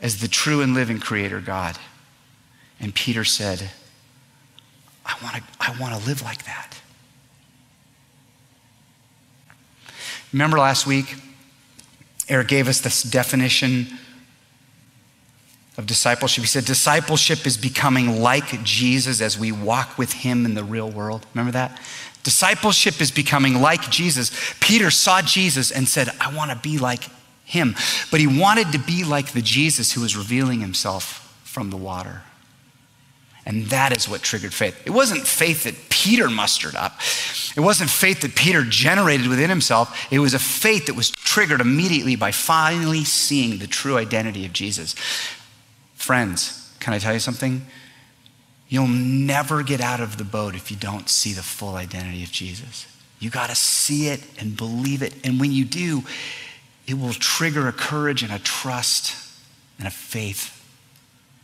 as 0.00 0.20
the 0.20 0.28
true 0.28 0.60
and 0.60 0.74
living 0.74 0.98
creator 0.98 1.40
God. 1.40 1.78
And 2.80 2.94
Peter 2.94 3.24
said, 3.24 3.70
I 5.06 5.16
want 5.22 5.36
to 5.36 5.42
I 5.60 5.76
want 5.78 6.00
to 6.00 6.08
live 6.08 6.22
like 6.22 6.44
that. 6.44 6.80
Remember 10.32 10.58
last 10.58 10.86
week, 10.86 11.14
Eric 12.28 12.48
gave 12.48 12.68
us 12.68 12.80
this 12.80 13.02
definition 13.02 13.98
of 15.76 15.86
discipleship. 15.86 16.42
He 16.42 16.48
said, 16.48 16.64
Discipleship 16.64 17.46
is 17.46 17.56
becoming 17.56 18.20
like 18.20 18.62
Jesus 18.62 19.20
as 19.20 19.38
we 19.38 19.52
walk 19.52 19.96
with 19.96 20.12
him 20.12 20.44
in 20.44 20.54
the 20.54 20.64
real 20.64 20.90
world. 20.90 21.26
Remember 21.34 21.52
that? 21.52 21.80
Discipleship 22.22 23.00
is 23.00 23.10
becoming 23.10 23.60
like 23.60 23.90
Jesus. 23.90 24.30
Peter 24.60 24.90
saw 24.90 25.22
Jesus 25.22 25.70
and 25.70 25.88
said, 25.88 26.10
I 26.20 26.34
want 26.34 26.50
to 26.50 26.56
be 26.56 26.78
like 26.78 27.04
him. 27.44 27.74
But 28.10 28.20
he 28.20 28.26
wanted 28.26 28.72
to 28.72 28.78
be 28.78 29.04
like 29.04 29.32
the 29.32 29.42
Jesus 29.42 29.92
who 29.92 30.02
was 30.02 30.16
revealing 30.16 30.60
himself 30.60 31.40
from 31.44 31.70
the 31.70 31.76
water. 31.76 32.22
And 33.44 33.66
that 33.66 33.96
is 33.96 34.08
what 34.08 34.22
triggered 34.22 34.54
faith. 34.54 34.80
It 34.86 34.90
wasn't 34.90 35.26
faith 35.26 35.64
that 35.64 35.74
Peter 35.90 36.30
mustered 36.30 36.76
up. 36.76 37.00
It 37.56 37.60
wasn't 37.60 37.90
faith 37.90 38.20
that 38.20 38.36
Peter 38.36 38.62
generated 38.62 39.26
within 39.26 39.50
himself. 39.50 40.06
It 40.12 40.20
was 40.20 40.32
a 40.32 40.38
faith 40.38 40.86
that 40.86 40.94
was 40.94 41.10
triggered 41.10 41.60
immediately 41.60 42.14
by 42.14 42.30
finally 42.30 43.02
seeing 43.02 43.58
the 43.58 43.66
true 43.66 43.98
identity 43.98 44.46
of 44.46 44.52
Jesus. 44.52 44.94
Friends, 46.02 46.74
can 46.80 46.92
I 46.94 46.98
tell 46.98 47.12
you 47.12 47.20
something? 47.20 47.64
You'll 48.68 48.88
never 48.88 49.62
get 49.62 49.80
out 49.80 50.00
of 50.00 50.16
the 50.16 50.24
boat 50.24 50.56
if 50.56 50.68
you 50.68 50.76
don't 50.76 51.08
see 51.08 51.32
the 51.32 51.44
full 51.44 51.76
identity 51.76 52.24
of 52.24 52.32
Jesus. 52.32 52.88
You 53.20 53.30
got 53.30 53.50
to 53.50 53.54
see 53.54 54.08
it 54.08 54.20
and 54.36 54.56
believe 54.56 55.00
it. 55.00 55.14
And 55.22 55.38
when 55.38 55.52
you 55.52 55.64
do, 55.64 56.02
it 56.88 56.94
will 56.94 57.12
trigger 57.12 57.68
a 57.68 57.72
courage 57.72 58.24
and 58.24 58.32
a 58.32 58.40
trust 58.40 59.14
and 59.78 59.86
a 59.86 59.92
faith 59.92 60.60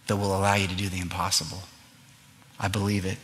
that 0.08 0.16
will 0.16 0.36
allow 0.36 0.54
you 0.54 0.66
to 0.66 0.74
do 0.74 0.88
the 0.88 0.98
impossible. 0.98 1.62
I 2.58 2.66
believe 2.66 3.06
it. 3.06 3.18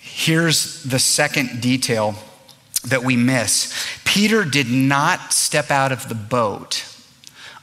Here's 0.00 0.82
the 0.82 0.98
second 0.98 1.60
detail 1.60 2.14
that 2.86 3.04
we 3.04 3.16
miss 3.16 3.86
Peter 4.06 4.46
did 4.46 4.70
not 4.70 5.34
step 5.34 5.70
out 5.70 5.92
of 5.92 6.08
the 6.08 6.14
boat 6.14 6.86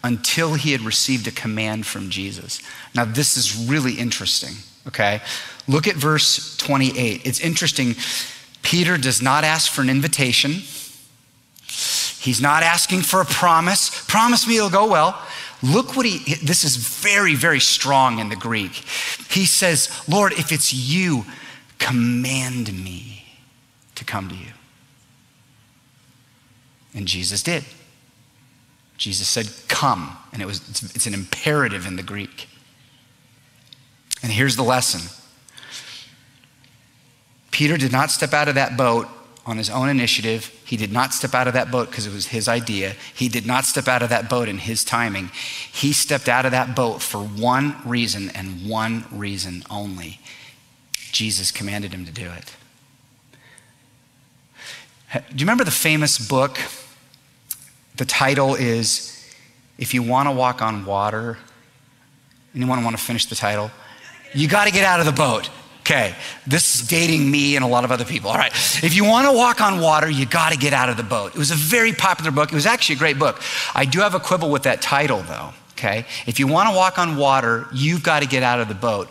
until 0.04 0.54
he 0.54 0.72
had 0.72 0.82
received 0.82 1.28
a 1.28 1.32
command 1.32 1.86
from 1.86 2.10
Jesus. 2.10 2.62
Now, 2.96 3.06
this 3.06 3.36
is 3.36 3.68
really 3.68 3.94
interesting, 3.94 4.54
okay? 4.88 5.22
Look 5.68 5.88
at 5.88 5.96
verse 5.96 6.56
28. 6.58 7.26
It's 7.26 7.40
interesting. 7.40 7.96
Peter 8.62 8.98
does 8.98 9.22
not 9.22 9.44
ask 9.44 9.72
for 9.72 9.82
an 9.82 9.90
invitation, 9.90 10.52
he's 12.20 12.42
not 12.42 12.64
asking 12.64 13.02
for 13.02 13.22
a 13.22 13.26
promise. 13.26 14.06
Promise 14.08 14.48
me 14.48 14.58
it'll 14.58 14.70
go 14.70 14.90
well. 14.90 15.20
Look 15.62 15.98
what 15.98 16.06
he, 16.06 16.36
this 16.36 16.64
is 16.64 16.78
very, 16.78 17.36
very 17.36 17.60
strong 17.60 18.20
in 18.20 18.30
the 18.30 18.36
Greek. 18.36 18.72
He 19.30 19.46
says, 19.46 19.90
Lord, 20.08 20.32
if 20.34 20.52
it's 20.52 20.74
you, 20.74 21.26
command 21.80 22.72
me 22.72 23.26
to 23.96 24.06
come 24.06 24.30
to 24.30 24.36
you. 24.36 24.54
And 26.94 27.08
Jesus 27.08 27.44
did. 27.44 27.66
Jesus 29.00 29.28
said, 29.28 29.50
Come. 29.68 30.16
And 30.32 30.44
it 30.44 30.46
was, 30.46 30.60
it's, 30.70 30.84
it's 30.96 31.08
an 31.08 31.16
imperative 31.16 31.88
in 31.88 31.96
the 31.96 32.04
Greek. 32.04 32.48
And 34.22 34.32
here's 34.32 34.56
the 34.56 34.64
lesson 34.64 35.10
Peter 37.50 37.78
did 37.78 37.92
not 37.92 38.12
step 38.12 38.34
out 38.34 38.48
of 38.48 38.56
that 38.56 38.78
boat 38.78 39.08
on 39.46 39.58
his 39.58 39.70
own 39.70 39.90
initiative. 39.90 40.54
He 40.66 40.78
did 40.78 40.92
not 40.92 41.14
step 41.14 41.34
out 41.34 41.48
of 41.48 41.54
that 41.54 41.72
boat 41.72 41.90
because 41.90 42.06
it 42.06 42.14
was 42.14 42.28
his 42.28 42.48
idea. 42.48 42.96
He 43.16 43.30
did 43.30 43.48
not 43.48 43.66
step 43.66 43.88
out 43.88 44.04
of 44.04 44.10
that 44.10 44.30
boat 44.30 44.48
in 44.48 44.60
his 44.60 44.84
timing. 44.84 45.32
He 45.72 45.94
stepped 45.94 46.30
out 46.30 46.46
of 46.46 46.52
that 46.52 46.76
boat 46.76 47.02
for 47.02 47.20
one 47.20 47.76
reason 47.86 48.30
and 48.36 48.70
one 48.70 49.06
reason 49.12 49.64
only 49.70 50.20
Jesus 51.12 51.52
commanded 51.52 51.94
him 51.94 52.06
to 52.06 52.12
do 52.12 52.30
it. 52.30 52.56
Do 55.14 55.36
you 55.36 55.46
remember 55.46 55.64
the 55.64 55.72
famous 55.72 56.20
book 56.20 56.60
the 58.00 58.06
title 58.06 58.56
is 58.56 59.30
If 59.78 59.94
You 59.94 60.02
Want 60.04 60.30
to 60.30 60.32
Walk 60.32 60.62
on 60.62 60.86
Water. 60.86 61.38
Anyone 62.56 62.82
want 62.86 62.98
to 62.98 63.04
finish 63.04 63.26
the 63.26 63.36
title? 63.36 63.70
You 64.34 64.48
got 64.48 64.66
to 64.66 64.72
get 64.72 64.86
out 64.86 65.02
of 65.02 65.06
the 65.06 65.12
boat. 65.12 65.50
Okay, 65.82 66.16
this 66.48 66.76
is 66.76 66.88
dating 66.88 67.30
me 67.30 67.58
and 67.58 67.66
a 67.66 67.68
lot 67.68 67.84
of 67.84 67.92
other 67.92 68.06
people. 68.06 68.30
All 68.30 68.38
right, 68.38 68.54
if 68.84 68.96
you 68.96 69.04
want 69.04 69.28
to 69.28 69.34
walk 69.34 69.60
on 69.60 69.82
water, 69.82 70.10
you 70.10 70.26
got 70.26 70.54
to 70.54 70.58
get 70.58 70.72
out 70.72 70.88
of 70.88 70.96
the 70.96 71.04
boat. 71.04 71.34
It 71.36 71.38
was 71.38 71.52
a 71.52 71.56
very 71.56 71.92
popular 71.92 72.32
book. 72.32 72.54
It 72.54 72.56
was 72.56 72.66
actually 72.66 72.96
a 72.96 73.00
great 73.00 73.20
book. 73.20 73.42
I 73.76 73.84
do 73.84 74.00
have 74.00 74.14
a 74.14 74.20
quibble 74.20 74.50
with 74.50 74.64
that 74.64 74.82
title, 74.82 75.22
though. 75.24 75.50
Okay, 75.74 76.06
if 76.26 76.40
you 76.40 76.48
want 76.48 76.70
to 76.70 76.76
walk 76.76 77.00
on 77.00 77.18
water, 77.18 77.68
you've 77.74 78.04
got 78.04 78.22
to 78.22 78.28
get 78.28 78.44
out 78.44 78.62
of 78.62 78.70
the 78.70 78.76
boat. 78.76 79.10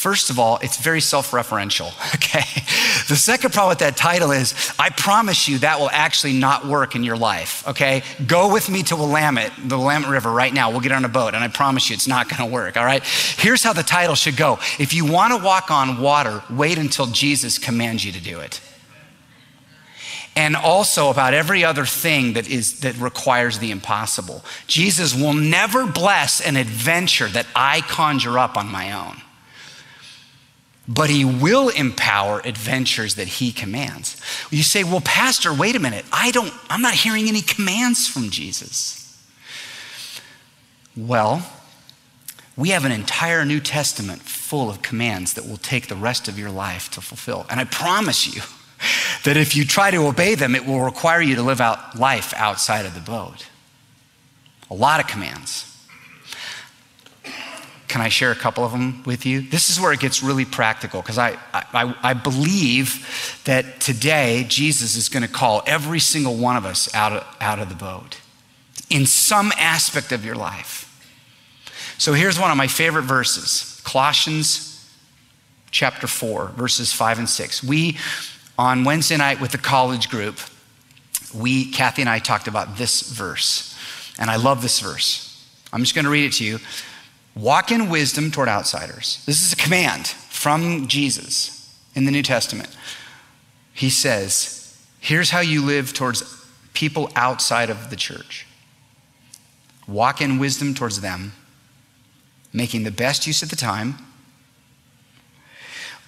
First 0.00 0.30
of 0.30 0.38
all, 0.38 0.56
it's 0.62 0.78
very 0.78 1.02
self 1.02 1.32
referential, 1.32 1.88
okay? 2.14 2.62
The 3.08 3.16
second 3.16 3.52
problem 3.52 3.68
with 3.68 3.80
that 3.80 3.98
title 3.98 4.30
is 4.30 4.54
I 4.78 4.88
promise 4.88 5.46
you 5.46 5.58
that 5.58 5.78
will 5.78 5.90
actually 5.90 6.32
not 6.32 6.66
work 6.66 6.96
in 6.96 7.04
your 7.04 7.18
life, 7.18 7.68
okay? 7.68 8.02
Go 8.26 8.50
with 8.50 8.70
me 8.70 8.82
to 8.84 8.96
Willamette, 8.96 9.52
the 9.62 9.76
Willamette 9.76 10.08
River 10.08 10.30
right 10.30 10.54
now. 10.54 10.70
We'll 10.70 10.80
get 10.80 10.92
on 10.92 11.04
a 11.04 11.08
boat, 11.10 11.34
and 11.34 11.44
I 11.44 11.48
promise 11.48 11.90
you 11.90 11.94
it's 11.94 12.08
not 12.08 12.30
gonna 12.30 12.50
work, 12.50 12.78
all 12.78 12.84
right? 12.86 13.04
Here's 13.04 13.62
how 13.62 13.74
the 13.74 13.82
title 13.82 14.14
should 14.14 14.38
go 14.38 14.58
If 14.78 14.94
you 14.94 15.04
wanna 15.04 15.36
walk 15.36 15.70
on 15.70 16.00
water, 16.00 16.42
wait 16.48 16.78
until 16.78 17.04
Jesus 17.04 17.58
commands 17.58 18.02
you 18.02 18.12
to 18.12 18.22
do 18.22 18.40
it. 18.40 18.58
And 20.34 20.56
also 20.56 21.10
about 21.10 21.34
every 21.34 21.62
other 21.62 21.84
thing 21.84 22.32
that, 22.32 22.48
is, 22.48 22.80
that 22.80 22.96
requires 22.96 23.58
the 23.58 23.70
impossible. 23.70 24.46
Jesus 24.66 25.14
will 25.14 25.34
never 25.34 25.84
bless 25.86 26.40
an 26.40 26.56
adventure 26.56 27.28
that 27.28 27.46
I 27.54 27.82
conjure 27.82 28.38
up 28.38 28.56
on 28.56 28.72
my 28.72 28.92
own. 28.92 29.20
But 30.92 31.08
he 31.08 31.24
will 31.24 31.68
empower 31.68 32.40
adventures 32.44 33.14
that 33.14 33.28
he 33.28 33.52
commands. 33.52 34.16
You 34.50 34.64
say, 34.64 34.82
"Well, 34.82 35.00
pastor, 35.00 35.54
wait 35.54 35.76
a 35.76 35.78
minute. 35.78 36.04
I 36.12 36.32
don't 36.32 36.52
I'm 36.68 36.82
not 36.82 36.94
hearing 36.94 37.28
any 37.28 37.42
commands 37.42 38.08
from 38.08 38.28
Jesus." 38.30 39.16
Well, 40.96 41.48
we 42.56 42.70
have 42.70 42.84
an 42.84 42.90
entire 42.90 43.44
New 43.44 43.60
Testament 43.60 44.22
full 44.22 44.68
of 44.68 44.82
commands 44.82 45.34
that 45.34 45.46
will 45.46 45.58
take 45.58 45.86
the 45.86 45.94
rest 45.94 46.26
of 46.26 46.36
your 46.38 46.50
life 46.50 46.90
to 46.90 47.00
fulfill. 47.00 47.46
And 47.48 47.60
I 47.60 47.64
promise 47.64 48.26
you 48.26 48.42
that 49.24 49.36
if 49.36 49.54
you 49.54 49.64
try 49.64 49.92
to 49.92 50.08
obey 50.08 50.34
them, 50.34 50.56
it 50.56 50.66
will 50.66 50.80
require 50.80 51.22
you 51.22 51.36
to 51.36 51.42
live 51.42 51.60
out 51.60 51.96
life 51.96 52.34
outside 52.34 52.84
of 52.84 52.94
the 52.94 53.00
boat. 53.00 53.46
A 54.70 54.74
lot 54.74 54.98
of 54.98 55.06
commands. 55.06 55.69
Can 57.90 58.00
I 58.00 58.08
share 58.08 58.30
a 58.30 58.36
couple 58.36 58.64
of 58.64 58.70
them 58.70 59.02
with 59.02 59.26
you? 59.26 59.40
This 59.40 59.68
is 59.68 59.80
where 59.80 59.92
it 59.92 59.98
gets 59.98 60.22
really 60.22 60.44
practical 60.44 61.02
because 61.02 61.18
I, 61.18 61.36
I, 61.52 61.92
I, 62.00 62.14
believe 62.14 63.40
that 63.46 63.80
today 63.80 64.46
Jesus 64.48 64.94
is 64.94 65.08
going 65.08 65.24
to 65.24 65.28
call 65.28 65.64
every 65.66 65.98
single 65.98 66.36
one 66.36 66.56
of 66.56 66.64
us 66.64 66.94
out 66.94 67.12
of, 67.12 67.26
out 67.40 67.58
of 67.58 67.68
the 67.68 67.74
boat 67.74 68.20
in 68.90 69.06
some 69.06 69.50
aspect 69.58 70.12
of 70.12 70.24
your 70.24 70.36
life. 70.36 70.86
So 71.98 72.12
here's 72.12 72.38
one 72.38 72.52
of 72.52 72.56
my 72.56 72.68
favorite 72.68 73.02
verses 73.02 73.82
Colossians 73.84 74.88
chapter 75.72 76.06
4, 76.06 76.50
verses 76.50 76.92
5 76.92 77.18
and 77.18 77.28
6. 77.28 77.64
We, 77.64 77.98
on 78.56 78.84
Wednesday 78.84 79.16
night 79.16 79.40
with 79.40 79.50
the 79.50 79.58
college 79.58 80.08
group, 80.08 80.38
we, 81.34 81.72
Kathy 81.72 82.02
and 82.02 82.08
I, 82.08 82.20
talked 82.20 82.46
about 82.46 82.76
this 82.76 83.02
verse. 83.10 83.76
And 84.16 84.30
I 84.30 84.36
love 84.36 84.62
this 84.62 84.78
verse. 84.78 85.26
I'm 85.72 85.80
just 85.80 85.96
going 85.96 86.04
to 86.04 86.10
read 86.10 86.26
it 86.26 86.34
to 86.34 86.44
you. 86.44 86.60
Walk 87.34 87.70
in 87.70 87.88
wisdom 87.88 88.30
toward 88.30 88.48
outsiders. 88.48 89.22
This 89.26 89.42
is 89.42 89.52
a 89.52 89.56
command 89.56 90.06
from 90.06 90.88
Jesus 90.88 91.78
in 91.94 92.04
the 92.04 92.10
New 92.10 92.22
Testament. 92.22 92.76
He 93.72 93.90
says, 93.90 94.78
Here's 95.00 95.30
how 95.30 95.40
you 95.40 95.64
live 95.64 95.94
towards 95.94 96.22
people 96.74 97.10
outside 97.16 97.70
of 97.70 97.90
the 97.90 97.96
church. 97.96 98.46
Walk 99.86 100.20
in 100.20 100.38
wisdom 100.38 100.74
towards 100.74 101.00
them, 101.00 101.32
making 102.52 102.82
the 102.82 102.90
best 102.90 103.26
use 103.26 103.42
of 103.42 103.50
the 103.50 103.56
time. 103.56 103.96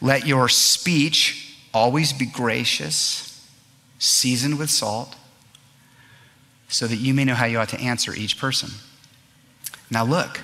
Let 0.01 0.27
your 0.27 0.49
speech 0.49 1.57
always 1.73 2.13
be 2.13 2.27
gracious, 2.27 3.49
seasoned 3.99 4.59
with 4.59 4.69
salt, 4.69 5.17
so 6.69 6.87
that 6.87 6.97
you 6.97 7.15
may 7.15 7.25
know 7.25 7.35
how 7.35 7.47
you 7.47 7.59
ought 7.59 7.69
to 7.71 7.81
answer 7.81 8.15
each 8.15 8.39
person. 8.39 8.71
Now, 9.91 10.05
look. 10.05 10.41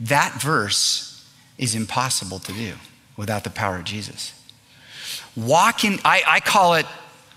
That 0.00 0.40
verse 0.40 1.28
is 1.56 1.74
impossible 1.74 2.38
to 2.40 2.52
do 2.52 2.74
without 3.16 3.44
the 3.44 3.50
power 3.50 3.76
of 3.76 3.84
Jesus. 3.84 4.32
Walking, 5.36 5.98
I, 6.04 6.22
I 6.26 6.40
call 6.40 6.74
it 6.74 6.86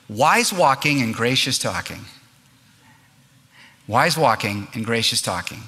wise 0.07 0.53
walking 0.53 1.01
and 1.01 1.13
gracious 1.13 1.57
talking. 1.57 2.05
Wise 3.87 4.17
walking 4.17 4.67
and 4.73 4.85
gracious 4.85 5.21
talking. 5.21 5.63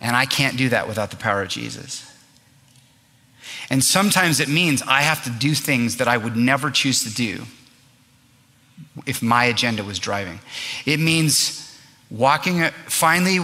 And 0.00 0.14
I 0.14 0.26
can't 0.26 0.56
do 0.56 0.68
that 0.68 0.86
without 0.86 1.10
the 1.10 1.16
power 1.16 1.42
of 1.42 1.48
Jesus. 1.48 2.04
And 3.70 3.82
sometimes 3.82 4.40
it 4.40 4.48
means 4.48 4.82
I 4.82 5.02
have 5.02 5.24
to 5.24 5.30
do 5.30 5.54
things 5.54 5.96
that 5.96 6.08
I 6.08 6.16
would 6.16 6.36
never 6.36 6.70
choose 6.70 7.02
to 7.04 7.14
do 7.14 7.44
if 9.06 9.22
my 9.22 9.44
agenda 9.44 9.82
was 9.84 9.98
driving. 9.98 10.40
It 10.86 11.00
means 11.00 11.76
walking, 12.10 12.62
uh, 12.62 12.70
finally 12.86 13.40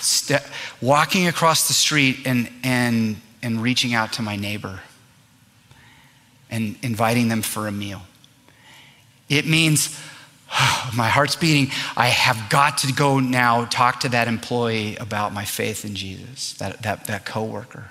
Ste- 0.00 0.42
walking 0.80 1.26
across 1.26 1.68
the 1.68 1.74
street 1.74 2.26
and, 2.26 2.50
and, 2.62 3.20
and 3.42 3.62
reaching 3.62 3.94
out 3.94 4.12
to 4.14 4.22
my 4.22 4.36
neighbor 4.36 4.80
and 6.50 6.76
inviting 6.82 7.28
them 7.28 7.42
for 7.42 7.68
a 7.68 7.72
meal. 7.72 8.02
It 9.28 9.46
means 9.46 9.98
oh, 10.52 10.90
my 10.96 11.08
heart's 11.08 11.36
beating. 11.36 11.72
I 11.96 12.08
have 12.08 12.50
got 12.50 12.78
to 12.78 12.92
go 12.92 13.20
now 13.20 13.64
talk 13.66 14.00
to 14.00 14.08
that 14.10 14.28
employee 14.28 14.96
about 14.96 15.32
my 15.32 15.44
faith 15.44 15.84
in 15.84 15.94
Jesus, 15.94 16.54
that, 16.54 16.82
that, 16.82 17.04
that 17.04 17.24
coworker. 17.24 17.90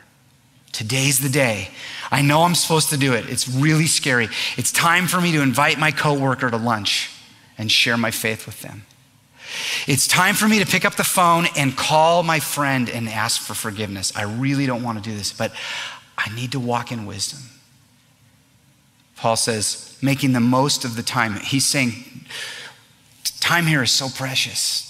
Today's 0.72 1.20
the 1.20 1.30
day. 1.30 1.70
I 2.12 2.22
know 2.22 2.44
I'm 2.44 2.56
supposed 2.56 2.90
to 2.90 2.98
do 2.98 3.14
it. 3.14 3.28
It's 3.28 3.48
really 3.48 3.88
scary. 3.88 4.30
It's 4.56 4.72
time 4.72 5.08
for 5.08 5.20
me 5.20 5.32
to 5.32 5.42
invite 5.42 5.80
my 5.80 5.92
coworker 5.92 6.50
to 6.50 6.58
lunch 6.58 7.10
and 7.58 7.72
share 7.72 7.98
my 7.98 8.12
faith 8.12 8.46
with 8.46 8.62
them. 8.62 8.84
It's 9.88 10.08
time 10.08 10.36
for 10.36 10.48
me 10.48 10.60
to 10.60 10.66
pick 10.66 10.86
up 10.86 10.96
the 10.96 11.04
phone 11.04 11.48
and 11.58 11.76
call 11.76 12.24
my 12.24 12.40
friend 12.40 12.90
and 12.90 13.10
ask 13.10 13.42
for 13.42 13.54
forgiveness. 13.54 14.14
I 14.16 14.24
really 14.24 14.66
don't 14.66 14.84
want 14.84 15.04
to 15.04 15.10
do 15.10 15.16
this, 15.16 15.32
but 15.32 15.54
I 16.18 16.34
need 16.36 16.52
to 16.52 16.60
walk 16.60 16.92
in 16.92 17.06
wisdom. 17.06 17.40
Paul 19.16 19.36
says, 19.36 19.98
making 20.02 20.34
the 20.34 20.40
most 20.40 20.86
of 20.86 20.96
the 20.96 21.04
time. 21.04 21.36
He's 21.36 21.66
saying, 21.66 21.94
time 23.40 23.66
here 23.66 23.84
is 23.84 23.92
so 23.92 24.08
precious. 24.10 24.86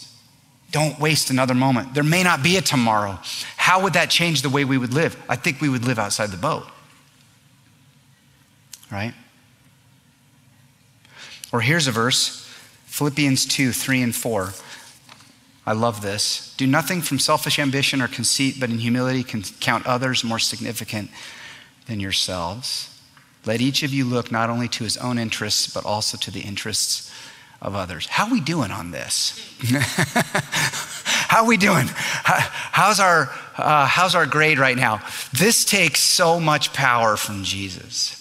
Don't 0.71 0.99
waste 0.99 1.29
another 1.29 1.55
moment. 1.55 1.93
There 1.93 2.03
may 2.03 2.21
not 2.21 2.43
be 2.43 2.57
a 2.57 2.61
tomorrow. 2.61 3.19
How 3.57 3.81
would 3.81 3.93
that 3.93 4.09
change 4.09 4.41
the 4.43 4.49
way 4.49 4.65
we 4.65 4.77
would 4.77 4.93
live? 4.93 5.17
I 5.27 5.35
think 5.35 5.61
we 5.61 5.69
would 5.69 5.85
live 5.85 5.97
outside 5.97 6.29
the 6.29 6.37
boat. 6.37 6.67
Right? 8.91 9.13
Or 11.51 11.61
here's 11.61 11.87
a 11.87 11.91
verse 11.91 12.48
Philippians 12.89 13.45
2 13.45 13.71
3 13.71 14.01
and 14.01 14.15
4. 14.15 14.53
I 15.65 15.73
love 15.73 16.01
this. 16.01 16.53
Do 16.57 16.65
nothing 16.65 17.01
from 17.01 17.19
selfish 17.19 17.59
ambition 17.59 18.01
or 18.01 18.07
conceit, 18.07 18.55
but 18.59 18.69
in 18.69 18.79
humility 18.79 19.23
count 19.59 19.85
others 19.85 20.23
more 20.23 20.39
significant 20.39 21.11
than 21.85 21.99
yourselves. 21.99 22.99
Let 23.45 23.61
each 23.61 23.83
of 23.83 23.93
you 23.93 24.05
look 24.05 24.31
not 24.31 24.49
only 24.49 24.67
to 24.69 24.83
his 24.83 24.97
own 24.97 25.17
interests, 25.17 25.71
but 25.71 25.85
also 25.85 26.17
to 26.17 26.31
the 26.31 26.41
interests 26.41 27.11
of 27.61 27.75
others. 27.75 28.07
How 28.07 28.25
are 28.25 28.31
we 28.31 28.41
doing 28.41 28.71
on 28.71 28.91
this? 28.91 29.39
How 31.29 31.43
are 31.43 31.47
we 31.47 31.57
doing? 31.57 31.85
How's 31.93 32.99
our, 32.99 33.29
uh, 33.55 33.85
how's 33.85 34.15
our 34.15 34.25
grade 34.25 34.57
right 34.57 34.75
now? 34.75 35.01
This 35.31 35.63
takes 35.63 35.99
so 35.99 36.39
much 36.39 36.73
power 36.73 37.17
from 37.17 37.43
Jesus. 37.43 38.15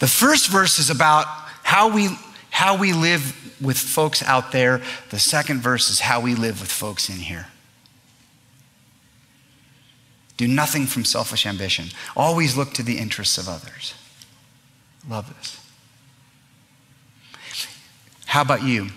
The 0.00 0.06
first 0.06 0.50
verse 0.50 0.78
is 0.78 0.90
about 0.90 1.26
how 1.62 1.88
we, 1.88 2.10
how 2.50 2.76
we 2.76 2.92
live 2.92 3.56
with 3.60 3.78
folks 3.78 4.22
out 4.22 4.52
there. 4.52 4.82
The 5.10 5.18
second 5.18 5.60
verse 5.60 5.90
is 5.90 6.00
how 6.00 6.20
we 6.20 6.34
live 6.34 6.60
with 6.60 6.70
folks 6.70 7.08
in 7.08 7.16
here. 7.16 7.46
Do 10.36 10.48
nothing 10.48 10.86
from 10.86 11.04
selfish 11.04 11.46
ambition. 11.46 11.88
Always 12.16 12.56
look 12.56 12.72
to 12.74 12.82
the 12.82 12.98
interests 12.98 13.38
of 13.38 13.48
others. 13.48 13.94
Love 15.08 15.34
this. 15.36 15.60
How 18.26 18.42
about 18.42 18.62
you? 18.62 18.88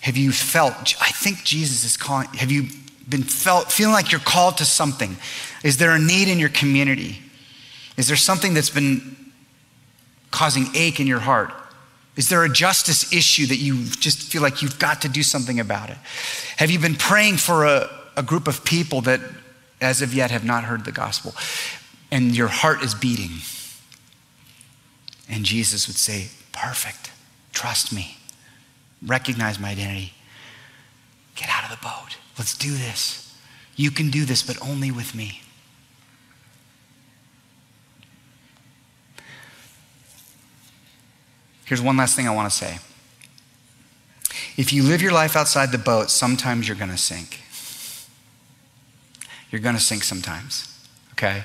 Have 0.00 0.16
you 0.16 0.30
felt, 0.32 0.94
I 1.00 1.10
think 1.10 1.42
Jesus 1.44 1.84
is 1.84 1.96
calling, 1.96 2.28
have 2.28 2.50
you 2.50 2.68
been 3.08 3.24
felt, 3.24 3.72
feeling 3.72 3.92
like 3.92 4.12
you're 4.12 4.20
called 4.20 4.58
to 4.58 4.64
something? 4.64 5.16
Is 5.64 5.78
there 5.78 5.90
a 5.90 5.98
need 5.98 6.28
in 6.28 6.38
your 6.38 6.48
community? 6.48 7.18
Is 7.96 8.06
there 8.06 8.16
something 8.16 8.54
that's 8.54 8.70
been 8.70 9.16
causing 10.30 10.66
ache 10.74 11.00
in 11.00 11.06
your 11.06 11.18
heart? 11.18 11.52
Is 12.16 12.30
there 12.30 12.42
a 12.44 12.48
justice 12.48 13.12
issue 13.12 13.46
that 13.46 13.56
you 13.56 13.84
just 13.84 14.22
feel 14.22 14.42
like 14.42 14.62
you've 14.62 14.78
got 14.78 15.02
to 15.02 15.08
do 15.08 15.22
something 15.22 15.60
about 15.60 15.90
it? 15.90 15.98
Have 16.56 16.70
you 16.70 16.78
been 16.78 16.94
praying 16.94 17.36
for 17.36 17.66
a, 17.66 17.90
a 18.16 18.22
group 18.22 18.48
of 18.48 18.64
people 18.64 19.02
that, 19.02 19.20
as 19.80 20.00
of 20.00 20.14
yet, 20.14 20.30
have 20.30 20.44
not 20.44 20.64
heard 20.64 20.84
the 20.86 20.92
gospel? 20.92 21.34
And 22.10 22.34
your 22.34 22.48
heart 22.48 22.82
is 22.82 22.94
beating. 22.94 23.42
And 25.28 25.44
Jesus 25.44 25.86
would 25.86 25.96
say, 25.96 26.28
Perfect. 26.52 27.10
Trust 27.52 27.92
me. 27.92 28.16
Recognize 29.04 29.58
my 29.58 29.70
identity. 29.70 30.14
Get 31.34 31.50
out 31.50 31.64
of 31.64 31.70
the 31.70 31.82
boat. 31.82 32.16
Let's 32.38 32.56
do 32.56 32.72
this. 32.72 33.34
You 33.76 33.90
can 33.90 34.10
do 34.10 34.24
this, 34.24 34.42
but 34.42 34.56
only 34.66 34.90
with 34.90 35.14
me. 35.14 35.42
Here's 41.66 41.82
one 41.82 41.96
last 41.96 42.14
thing 42.14 42.26
I 42.28 42.34
want 42.34 42.50
to 42.50 42.56
say. 42.56 42.78
If 44.56 44.72
you 44.72 44.84
live 44.84 45.02
your 45.02 45.12
life 45.12 45.36
outside 45.36 45.72
the 45.72 45.78
boat, 45.78 46.10
sometimes 46.10 46.66
you're 46.66 46.76
going 46.76 46.90
to 46.90 46.96
sink. 46.96 47.40
You're 49.50 49.60
going 49.60 49.74
to 49.74 49.80
sink 49.80 50.04
sometimes, 50.04 50.80
okay? 51.12 51.42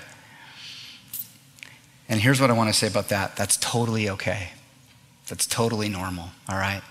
And 2.08 2.22
here's 2.22 2.40
what 2.40 2.50
I 2.50 2.54
want 2.54 2.70
to 2.70 2.74
say 2.74 2.88
about 2.88 3.10
that 3.10 3.36
that's 3.36 3.58
totally 3.58 4.10
okay. 4.12 4.52
That's 5.28 5.48
totally 5.48 5.90
normal, 5.90 6.30
all 6.48 6.58
right? 6.58 6.82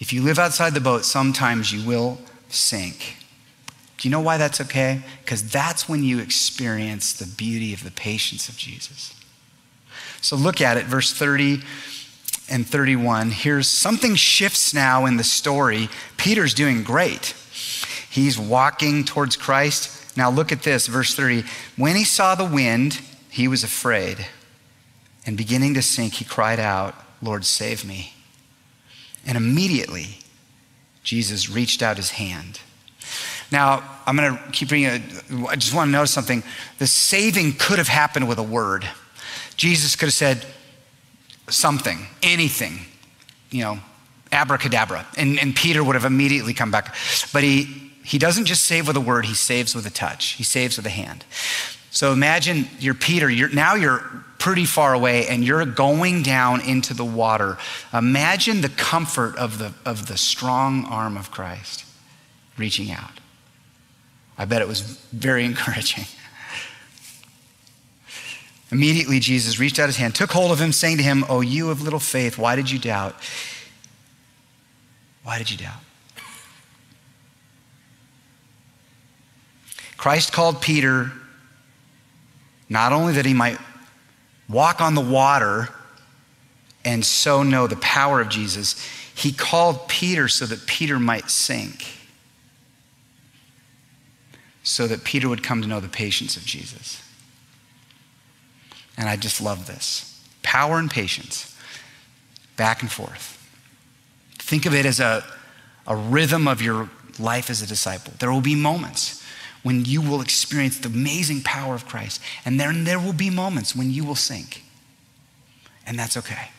If 0.00 0.12
you 0.12 0.20
live 0.20 0.38
outside 0.38 0.74
the 0.74 0.80
boat, 0.80 1.04
sometimes 1.04 1.72
you 1.72 1.86
will 1.86 2.18
sink. 2.48 3.18
Do 3.98 4.08
you 4.08 4.10
know 4.10 4.20
why 4.20 4.36
that's 4.36 4.60
okay? 4.62 5.02
Because 5.22 5.48
that's 5.48 5.88
when 5.88 6.02
you 6.02 6.18
experience 6.18 7.12
the 7.12 7.26
beauty 7.26 7.72
of 7.72 7.84
the 7.84 7.92
patience 7.92 8.48
of 8.48 8.56
Jesus. 8.56 9.14
So 10.20 10.34
look 10.34 10.60
at 10.60 10.76
it, 10.76 10.86
verse 10.86 11.12
30 11.12 11.62
and 12.52 12.66
31, 12.66 13.30
here's 13.30 13.66
something 13.66 14.14
shifts 14.14 14.74
now 14.74 15.06
in 15.06 15.16
the 15.16 15.24
story. 15.24 15.88
Peter's 16.16 16.54
doing 16.54 16.84
great. 16.84 17.34
He's 18.10 18.38
walking 18.38 19.04
towards 19.04 19.36
Christ. 19.36 20.16
Now 20.16 20.30
look 20.30 20.52
at 20.52 20.62
this, 20.62 20.86
verse 20.86 21.14
30. 21.14 21.44
When 21.76 21.96
he 21.96 22.04
saw 22.04 22.34
the 22.34 22.44
wind 22.44 23.00
he 23.30 23.48
was 23.48 23.64
afraid, 23.64 24.26
and 25.24 25.36
beginning 25.36 25.74
to 25.74 25.82
sink, 25.82 26.14
he 26.14 26.24
cried 26.24 26.60
out, 26.60 26.94
Lord, 27.22 27.44
save 27.44 27.84
me. 27.84 28.12
And 29.24 29.36
immediately, 29.36 30.18
Jesus 31.02 31.48
reached 31.48 31.82
out 31.82 31.96
his 31.96 32.10
hand. 32.10 32.60
Now, 33.50 33.82
I'm 34.06 34.16
going 34.16 34.36
to 34.36 34.42
keep. 34.50 34.72
It. 34.72 35.02
I 35.48 35.56
just 35.56 35.74
want 35.74 35.88
to 35.88 35.92
notice 35.92 36.10
something. 36.10 36.42
The 36.78 36.86
saving 36.86 37.54
could 37.54 37.78
have 37.78 37.88
happened 37.88 38.28
with 38.28 38.38
a 38.38 38.42
word. 38.42 38.86
Jesus 39.56 39.94
could 39.94 40.06
have 40.06 40.14
said 40.14 40.46
something, 41.48 42.06
anything, 42.22 42.78
you 43.50 43.62
know, 43.62 43.78
abracadabra. 44.30 45.06
And, 45.16 45.38
and 45.38 45.54
Peter 45.54 45.84
would 45.84 45.94
have 45.94 46.04
immediately 46.04 46.54
come 46.54 46.70
back. 46.70 46.94
But 47.32 47.42
he, 47.42 47.92
he 48.04 48.18
doesn't 48.18 48.46
just 48.46 48.64
save 48.64 48.86
with 48.86 48.96
a 48.96 49.00
word, 49.00 49.26
he 49.26 49.34
saves 49.34 49.74
with 49.74 49.86
a 49.86 49.90
touch, 49.90 50.30
he 50.32 50.42
saves 50.42 50.76
with 50.76 50.86
a 50.86 50.90
hand. 50.90 51.24
So 51.90 52.12
imagine 52.12 52.68
you're 52.78 52.94
Peter, 52.94 53.28
you're, 53.28 53.50
now 53.50 53.74
you're 53.74 53.98
pretty 54.38 54.64
far 54.64 54.94
away 54.94 55.28
and 55.28 55.44
you're 55.44 55.64
going 55.66 56.22
down 56.22 56.62
into 56.62 56.94
the 56.94 57.04
water. 57.04 57.58
Imagine 57.92 58.62
the 58.62 58.70
comfort 58.70 59.36
of 59.36 59.58
the, 59.58 59.72
of 59.84 60.06
the 60.06 60.16
strong 60.16 60.84
arm 60.86 61.16
of 61.16 61.30
Christ 61.30 61.84
reaching 62.56 62.90
out. 62.90 63.20
I 64.38 64.46
bet 64.46 64.62
it 64.62 64.68
was 64.68 64.80
very 64.80 65.44
encouraging. 65.50 66.06
Immediately, 68.72 69.20
Jesus 69.20 69.58
reached 69.58 69.78
out 69.78 69.86
his 69.86 69.98
hand, 69.98 70.14
took 70.14 70.32
hold 70.32 70.50
of 70.50 70.58
him, 70.58 70.72
saying 70.72 70.96
to 70.96 71.02
him, 71.02 71.26
Oh, 71.28 71.42
you 71.42 71.70
of 71.70 71.82
little 71.82 72.00
faith, 72.00 72.38
why 72.38 72.56
did 72.56 72.70
you 72.70 72.78
doubt? 72.78 73.14
Why 75.22 75.36
did 75.36 75.50
you 75.50 75.58
doubt? 75.58 75.80
Christ 79.98 80.32
called 80.32 80.62
Peter 80.62 81.12
not 82.70 82.94
only 82.94 83.12
that 83.12 83.26
he 83.26 83.34
might 83.34 83.58
walk 84.48 84.80
on 84.80 84.94
the 84.94 85.02
water 85.02 85.68
and 86.82 87.04
so 87.04 87.42
know 87.42 87.66
the 87.66 87.76
power 87.76 88.22
of 88.22 88.30
Jesus, 88.30 88.82
he 89.14 89.32
called 89.32 89.86
Peter 89.86 90.28
so 90.28 90.46
that 90.46 90.66
Peter 90.66 90.98
might 90.98 91.30
sink, 91.30 91.84
so 94.62 94.86
that 94.86 95.04
Peter 95.04 95.28
would 95.28 95.42
come 95.42 95.60
to 95.60 95.68
know 95.68 95.78
the 95.78 95.88
patience 95.88 96.38
of 96.38 96.44
Jesus. 96.46 97.02
And 98.96 99.08
I 99.08 99.16
just 99.16 99.40
love 99.40 99.66
this 99.66 100.08
power 100.42 100.78
and 100.78 100.90
patience, 100.90 101.56
back 102.56 102.82
and 102.82 102.90
forth. 102.90 103.38
Think 104.38 104.66
of 104.66 104.74
it 104.74 104.84
as 104.84 105.00
a, 105.00 105.24
a 105.86 105.96
rhythm 105.96 106.46
of 106.46 106.60
your 106.60 106.90
life 107.18 107.48
as 107.48 107.62
a 107.62 107.66
disciple. 107.66 108.12
There 108.18 108.32
will 108.32 108.40
be 108.40 108.54
moments 108.54 109.22
when 109.62 109.84
you 109.84 110.02
will 110.02 110.20
experience 110.20 110.78
the 110.78 110.88
amazing 110.88 111.42
power 111.42 111.74
of 111.74 111.86
Christ, 111.86 112.20
and 112.44 112.58
then 112.58 112.84
there 112.84 112.98
will 112.98 113.12
be 113.12 113.30
moments 113.30 113.76
when 113.76 113.90
you 113.90 114.04
will 114.04 114.16
sink. 114.16 114.64
And 115.86 115.98
that's 115.98 116.16
okay. 116.16 116.50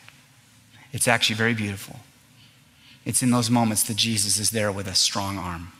It's 0.92 1.06
actually 1.06 1.36
very 1.36 1.54
beautiful. 1.54 2.00
It's 3.04 3.22
in 3.22 3.30
those 3.30 3.50
moments 3.50 3.82
that 3.84 3.96
Jesus 3.96 4.38
is 4.38 4.50
there 4.50 4.72
with 4.72 4.86
a 4.86 4.94
strong 4.94 5.38
arm. 5.38 5.72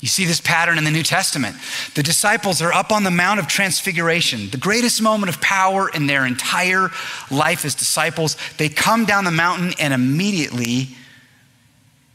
You 0.00 0.06
see 0.08 0.24
this 0.24 0.40
pattern 0.40 0.78
in 0.78 0.84
the 0.84 0.92
New 0.92 1.02
Testament. 1.02 1.56
The 1.94 2.04
disciples 2.04 2.62
are 2.62 2.72
up 2.72 2.92
on 2.92 3.02
the 3.02 3.10
Mount 3.10 3.40
of 3.40 3.48
Transfiguration, 3.48 4.48
the 4.50 4.56
greatest 4.56 5.02
moment 5.02 5.28
of 5.28 5.40
power 5.40 5.88
in 5.88 6.06
their 6.06 6.24
entire 6.24 6.90
life 7.30 7.64
as 7.64 7.74
disciples. 7.74 8.36
They 8.58 8.68
come 8.68 9.06
down 9.06 9.24
the 9.24 9.32
mountain 9.32 9.72
and 9.80 9.92
immediately 9.92 10.90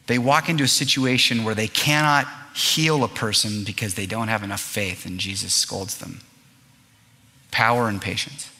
they 0.07 0.17
walk 0.17 0.49
into 0.49 0.63
a 0.63 0.67
situation 0.67 1.43
where 1.43 1.55
they 1.55 1.67
cannot 1.67 2.27
heal 2.55 3.03
a 3.03 3.07
person 3.07 3.63
because 3.63 3.95
they 3.95 4.05
don't 4.05 4.27
have 4.27 4.43
enough 4.43 4.61
faith, 4.61 5.05
and 5.05 5.19
Jesus 5.19 5.53
scolds 5.53 5.97
them. 5.97 6.21
Power 7.51 7.87
and 7.87 8.01
patience. 8.01 8.52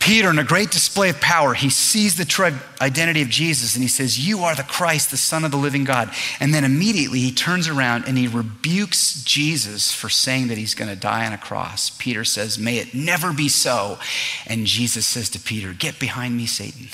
Peter, 0.00 0.30
in 0.30 0.38
a 0.38 0.44
great 0.44 0.70
display 0.70 1.10
of 1.10 1.20
power, 1.20 1.52
he 1.52 1.68
sees 1.68 2.16
the 2.16 2.24
true 2.24 2.50
identity 2.80 3.20
of 3.20 3.28
Jesus 3.28 3.74
and 3.74 3.82
he 3.82 3.88
says, 3.88 4.26
You 4.26 4.40
are 4.40 4.54
the 4.54 4.62
Christ, 4.62 5.10
the 5.10 5.18
Son 5.18 5.44
of 5.44 5.50
the 5.50 5.58
living 5.58 5.84
God. 5.84 6.10
And 6.40 6.54
then 6.54 6.64
immediately 6.64 7.20
he 7.20 7.30
turns 7.30 7.68
around 7.68 8.06
and 8.08 8.16
he 8.16 8.26
rebukes 8.26 9.22
Jesus 9.22 9.92
for 9.92 10.08
saying 10.08 10.48
that 10.48 10.56
he's 10.56 10.74
going 10.74 10.88
to 10.88 10.96
die 10.96 11.26
on 11.26 11.34
a 11.34 11.38
cross. 11.38 11.90
Peter 11.90 12.24
says, 12.24 12.58
May 12.58 12.78
it 12.78 12.94
never 12.94 13.34
be 13.34 13.48
so. 13.48 13.98
And 14.46 14.66
Jesus 14.66 15.06
says 15.06 15.28
to 15.30 15.38
Peter, 15.38 15.74
Get 15.74 16.00
behind 16.00 16.34
me, 16.34 16.46
Satan. 16.46 16.88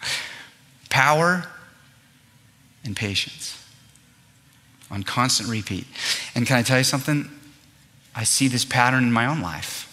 power 0.90 1.46
and 2.84 2.96
patience 2.96 3.64
on 4.90 5.04
constant 5.04 5.48
repeat. 5.48 5.86
And 6.34 6.44
can 6.44 6.56
I 6.56 6.62
tell 6.62 6.78
you 6.78 6.84
something? 6.84 7.30
I 8.16 8.24
see 8.24 8.48
this 8.48 8.64
pattern 8.64 9.04
in 9.04 9.12
my 9.12 9.26
own 9.26 9.40
life 9.40 9.84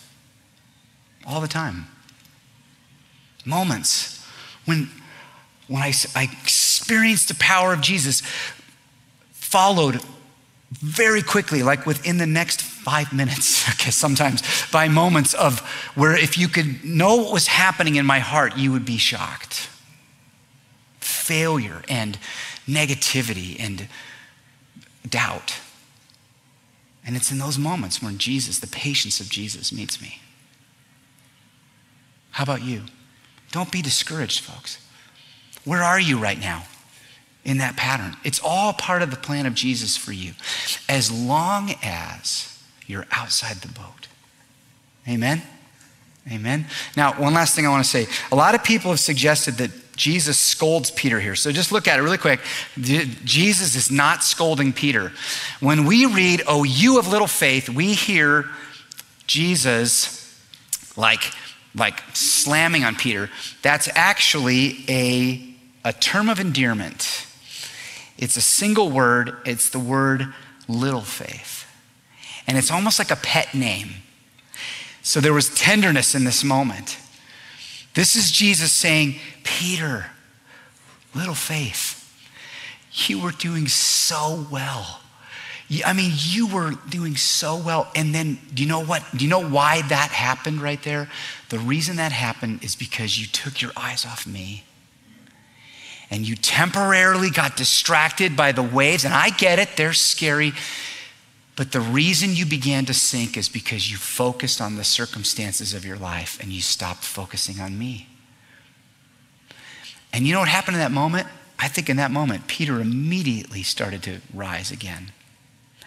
all 1.27 1.39
the 1.39 1.47
time 1.47 1.87
moments 3.45 4.25
when, 4.65 4.89
when 5.67 5.81
I, 5.81 5.93
I 6.15 6.23
experienced 6.23 7.27
the 7.27 7.35
power 7.35 7.73
of 7.73 7.81
Jesus, 7.81 8.21
followed 9.31 10.01
very 10.71 11.21
quickly, 11.21 11.63
like 11.63 11.85
within 11.85 12.17
the 12.17 12.25
next 12.25 12.61
five 12.61 13.13
minutes, 13.13 13.69
okay, 13.73 13.91
sometimes 13.91 14.41
by 14.71 14.87
moments 14.87 15.33
of 15.33 15.59
where 15.95 16.15
if 16.15 16.37
you 16.37 16.47
could 16.47 16.83
know 16.83 17.17
what 17.17 17.33
was 17.33 17.47
happening 17.47 17.95
in 17.95 18.05
my 18.05 18.19
heart, 18.19 18.57
you 18.57 18.71
would 18.71 18.85
be 18.85 18.97
shocked. 18.97 19.69
Failure 20.99 21.83
and 21.87 22.17
negativity 22.67 23.59
and 23.59 23.87
doubt. 25.07 25.59
And 27.05 27.15
it's 27.15 27.31
in 27.31 27.37
those 27.37 27.57
moments 27.57 28.01
when 28.01 28.17
Jesus, 28.17 28.59
the 28.59 28.67
patience 28.67 29.19
of 29.19 29.29
Jesus, 29.29 29.73
meets 29.73 30.01
me. 30.01 30.19
How 32.31 32.43
about 32.43 32.63
you? 32.63 32.83
Don't 33.53 33.71
be 33.71 33.83
discouraged, 33.83 34.39
folks. 34.39 34.79
Where 35.63 35.83
are 35.83 35.99
you 35.99 36.17
right 36.17 36.39
now 36.39 36.63
in 37.45 37.59
that 37.59 37.77
pattern? 37.77 38.17
It's 38.23 38.41
all 38.43 38.73
part 38.73 39.03
of 39.03 39.11
the 39.11 39.15
plan 39.15 39.45
of 39.45 39.53
Jesus 39.53 39.95
for 39.95 40.11
you, 40.11 40.33
as 40.89 41.11
long 41.11 41.75
as 41.83 42.59
you're 42.87 43.05
outside 43.11 43.57
the 43.57 43.67
boat. 43.67 44.07
Amen? 45.07 45.43
Amen. 46.31 46.65
Now, 46.97 47.13
one 47.13 47.35
last 47.35 47.55
thing 47.55 47.67
I 47.67 47.69
want 47.69 47.85
to 47.85 47.89
say. 47.89 48.07
A 48.31 48.35
lot 48.35 48.55
of 48.55 48.63
people 48.63 48.89
have 48.89 48.99
suggested 48.99 49.55
that 49.55 49.69
Jesus 49.95 50.39
scolds 50.39 50.89
Peter 50.89 51.19
here. 51.19 51.35
So 51.35 51.51
just 51.51 51.71
look 51.71 51.87
at 51.87 51.99
it 51.99 52.01
really 52.01 52.17
quick. 52.17 52.39
Jesus 52.81 53.75
is 53.75 53.91
not 53.91 54.23
scolding 54.23 54.73
Peter. 54.73 55.11
When 55.59 55.85
we 55.85 56.07
read, 56.07 56.41
Oh, 56.47 56.63
you 56.63 56.97
of 56.97 57.07
little 57.07 57.27
faith, 57.27 57.69
we 57.69 57.93
hear 57.93 58.49
Jesus 59.27 60.19
like 60.97 61.21
like 61.75 62.01
slamming 62.13 62.83
on 62.83 62.95
Peter, 62.95 63.29
that's 63.61 63.89
actually 63.95 64.83
a, 64.87 65.55
a 65.83 65.93
term 65.93 66.29
of 66.29 66.39
endearment. 66.39 67.27
It's 68.17 68.37
a 68.37 68.41
single 68.41 68.91
word, 68.91 69.37
it's 69.45 69.69
the 69.69 69.79
word 69.79 70.33
little 70.67 71.01
faith. 71.01 71.65
And 72.47 72.57
it's 72.57 72.71
almost 72.71 72.99
like 72.99 73.11
a 73.11 73.15
pet 73.15 73.53
name. 73.53 73.89
So 75.01 75.19
there 75.19 75.33
was 75.33 75.53
tenderness 75.53 76.15
in 76.15 76.23
this 76.23 76.43
moment. 76.43 76.97
This 77.93 78.15
is 78.15 78.31
Jesus 78.31 78.71
saying, 78.71 79.15
Peter, 79.43 80.07
little 81.13 81.35
faith, 81.35 81.99
you 83.07 83.19
were 83.19 83.31
doing 83.31 83.67
so 83.67 84.47
well. 84.51 85.02
I 85.85 85.93
mean, 85.93 86.11
you 86.15 86.47
were 86.47 86.73
doing 86.89 87.15
so 87.15 87.55
well. 87.55 87.89
And 87.95 88.13
then, 88.13 88.39
do 88.53 88.61
you 88.63 88.69
know 88.69 88.83
what? 88.83 89.03
Do 89.15 89.23
you 89.23 89.29
know 89.29 89.43
why 89.43 89.81
that 89.83 90.11
happened 90.11 90.61
right 90.61 90.81
there? 90.83 91.09
The 91.49 91.59
reason 91.59 91.95
that 91.97 92.11
happened 92.11 92.63
is 92.63 92.75
because 92.75 93.19
you 93.19 93.27
took 93.27 93.61
your 93.61 93.71
eyes 93.75 94.05
off 94.05 94.27
me. 94.27 94.63
And 96.11 96.27
you 96.27 96.35
temporarily 96.35 97.29
got 97.29 97.55
distracted 97.55 98.35
by 98.35 98.51
the 98.51 98.61
waves. 98.61 99.05
And 99.05 99.13
I 99.13 99.29
get 99.29 99.57
it, 99.57 99.69
they're 99.77 99.93
scary. 99.93 100.53
But 101.55 101.71
the 101.71 101.81
reason 101.81 102.35
you 102.35 102.45
began 102.45 102.85
to 102.85 102.93
sink 102.93 103.37
is 103.37 103.47
because 103.47 103.89
you 103.89 103.97
focused 103.97 104.59
on 104.59 104.75
the 104.75 104.83
circumstances 104.83 105.73
of 105.73 105.85
your 105.85 105.97
life 105.97 106.39
and 106.41 106.51
you 106.51 106.61
stopped 106.61 107.03
focusing 107.03 107.59
on 107.59 107.77
me. 107.77 108.07
And 110.11 110.27
you 110.27 110.33
know 110.33 110.39
what 110.39 110.49
happened 110.49 110.75
in 110.75 110.81
that 110.81 110.91
moment? 110.91 111.27
I 111.57 111.67
think 111.67 111.89
in 111.89 111.97
that 111.97 112.11
moment, 112.11 112.47
Peter 112.47 112.79
immediately 112.79 113.63
started 113.63 114.03
to 114.03 114.19
rise 114.33 114.71
again. 114.71 115.11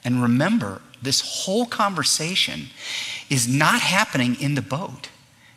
And 0.06 0.22
remember, 0.22 0.82
this 1.02 1.20
whole 1.20 1.66
conversation 1.66 2.68
is 3.28 3.48
not 3.48 3.80
happening 3.80 4.40
in 4.40 4.54
the 4.54 4.62
boat, 4.62 5.08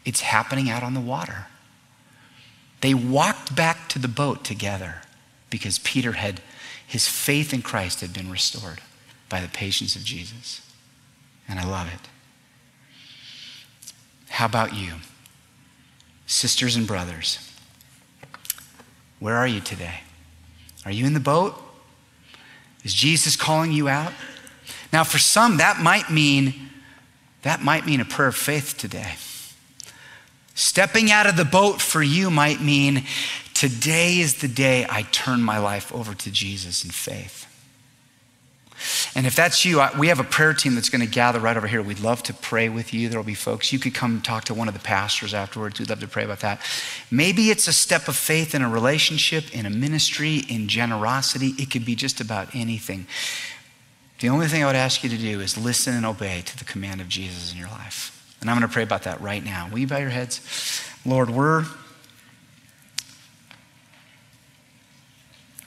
it's 0.04 0.22
happening 0.22 0.72
out 0.72 0.82
on 0.82 0.96
the 0.96 1.00
water. 1.00 1.46
They 2.82 2.96
walked 2.96 3.56
back 3.56 3.88
to 3.90 4.00
the 4.00 4.08
boat 4.08 4.44
together 4.44 5.04
because 5.52 5.78
Peter 5.80 6.14
had, 6.14 6.42
his 6.88 7.08
faith 7.08 7.54
in 7.54 7.62
Christ 7.62 8.02
had 8.02 8.12
been 8.12 8.32
restored 8.32 8.82
by 9.28 9.40
the 9.40 9.48
patience 9.50 9.96
of 9.96 10.04
Jesus. 10.04 10.62
And 11.48 11.60
I 11.60 11.66
love 11.66 11.88
it. 11.88 12.00
How 14.30 14.48
about 14.48 14.74
you? 14.74 14.94
Sisters 16.26 16.76
and 16.76 16.88
brothers, 16.88 17.38
where 19.20 19.36
are 19.36 19.48
you 19.48 19.60
today? 19.60 20.00
Are 20.86 20.92
you 20.92 21.06
in 21.06 21.14
the 21.14 21.20
boat? 21.20 21.62
Is 22.84 22.94
Jesus 22.94 23.36
calling 23.36 23.72
you 23.72 23.90
out? 23.90 24.14
Now, 24.92 25.04
for 25.04 25.20
some, 25.20 25.58
that 25.58 25.80
might 25.80 26.10
mean 26.10 26.70
That 27.44 27.64
might 27.64 27.86
mean 27.86 28.02
a 28.02 28.06
prayer 28.06 28.28
of 28.28 28.36
faith 28.36 28.76
today. 28.78 29.16
Stepping 30.56 31.10
out 31.10 31.26
of 31.26 31.38
the 31.38 31.46
boat 31.46 31.82
for 31.82 32.04
you 32.04 32.30
might 32.30 32.60
mean 32.60 33.06
today 33.54 34.20
is 34.20 34.42
the 34.42 34.50
day 34.50 34.86
I 34.90 35.04
turn 35.04 35.42
my 35.42 35.58
life 35.58 35.94
over 35.94 36.14
to 36.14 36.32
Jesus 36.32 36.84
in 36.84 36.92
faith. 36.92 37.46
And 39.16 39.26
if 39.26 39.36
that's 39.36 39.64
you, 39.64 39.82
we 39.98 40.08
have 40.08 40.20
a 40.20 40.26
prayer 40.26 40.54
team 40.54 40.76
that's 40.76 40.90
going 40.90 41.02
to 41.02 41.08
gather 41.08 41.40
right 41.40 41.56
over 41.56 41.68
here. 41.68 41.82
We'd 41.82 42.00
love 42.00 42.24
to 42.24 42.34
pray 42.34 42.68
with 42.70 42.94
you. 42.94 43.08
There'll 43.10 43.26
be 43.26 43.36
folks. 43.36 43.72
You 43.72 43.80
could 43.80 43.94
come 43.94 44.22
talk 44.22 44.44
to 44.46 44.54
one 44.54 44.68
of 44.68 44.74
the 44.74 44.80
pastors 44.82 45.34
afterwards. 45.34 45.80
We'd 45.80 45.90
love 45.90 46.02
to 46.02 46.08
pray 46.08 46.26
about 46.26 46.42
that. 46.42 46.60
Maybe 47.10 47.52
it's 47.52 47.68
a 47.68 47.74
step 47.74 48.08
of 48.10 48.18
faith 48.18 48.54
in 48.54 48.62
a 48.62 48.70
relationship, 48.70 49.54
in 49.54 49.66
a 49.66 49.70
ministry, 49.70 50.44
in 50.50 50.68
generosity. 50.68 51.54
It 51.58 51.72
could 51.72 51.86
be 51.86 51.96
just 51.96 52.22
about 52.22 52.54
anything. 52.54 53.08
The 54.20 54.30
only 54.30 54.48
thing 54.48 54.64
I 54.64 54.66
would 54.66 54.76
ask 54.76 55.04
you 55.04 55.10
to 55.10 55.18
do 55.18 55.40
is 55.40 55.58
listen 55.58 55.96
and 55.96 56.06
obey 56.06 56.42
to 56.42 56.58
the 56.58 56.66
command 56.66 57.00
of 57.00 57.08
Jesus 57.08 57.54
in 57.54 57.58
your 57.58 57.70
life. 57.70 58.36
And 58.42 58.50
I'm 58.50 58.58
going 58.58 58.68
to 58.68 58.74
pray 58.74 58.84
about 58.84 59.04
that 59.04 59.22
right 59.22 59.44
now. 59.44 59.70
Will 59.72 59.80
you 59.80 59.88
bow 59.88 59.98
your 59.98 60.10
heads? 60.10 60.42
Lord, 61.06 61.30
we're 61.30 61.66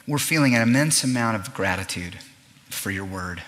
we're 0.06 0.18
feeling 0.18 0.54
an 0.54 0.62
immense 0.62 1.04
amount 1.04 1.36
of 1.36 1.54
gratitude 1.54 2.18
for 2.68 2.90
your 2.90 3.04
word. 3.04 3.42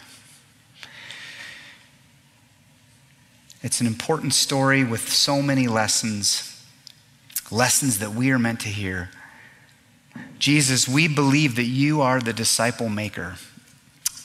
It's 3.62 3.80
an 3.80 3.86
important 3.86 4.34
story 4.34 4.84
with 4.84 5.08
so 5.08 5.42
many 5.42 5.66
lessons, 5.66 6.64
lessons 7.50 7.98
that 7.98 8.12
we 8.12 8.30
are 8.30 8.38
meant 8.38 8.60
to 8.60 8.68
hear. 8.68 9.10
Jesus, 10.38 10.86
we 10.86 11.08
believe 11.08 11.56
that 11.56 11.64
you 11.64 12.00
are 12.00 12.20
the 12.20 12.32
disciple 12.32 12.88
maker. 12.88 13.36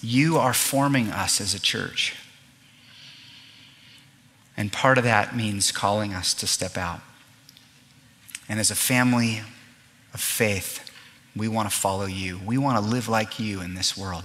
You 0.01 0.37
are 0.37 0.53
forming 0.53 1.09
us 1.09 1.41
as 1.41 1.53
a 1.53 1.59
church. 1.59 2.15
And 4.55 4.71
part 4.71 4.97
of 4.97 5.03
that 5.05 5.35
means 5.35 5.71
calling 5.71 6.13
us 6.13 6.33
to 6.35 6.47
step 6.47 6.77
out. 6.77 7.01
And 8.47 8.59
as 8.59 8.71
a 8.71 8.75
family 8.75 9.41
of 10.13 10.19
faith, 10.19 10.89
we 11.35 11.47
want 11.47 11.69
to 11.69 11.75
follow 11.75 12.05
you. 12.05 12.39
We 12.45 12.57
want 12.57 12.83
to 12.83 12.89
live 12.89 13.07
like 13.07 13.39
you 13.39 13.61
in 13.61 13.75
this 13.75 13.95
world. 13.95 14.23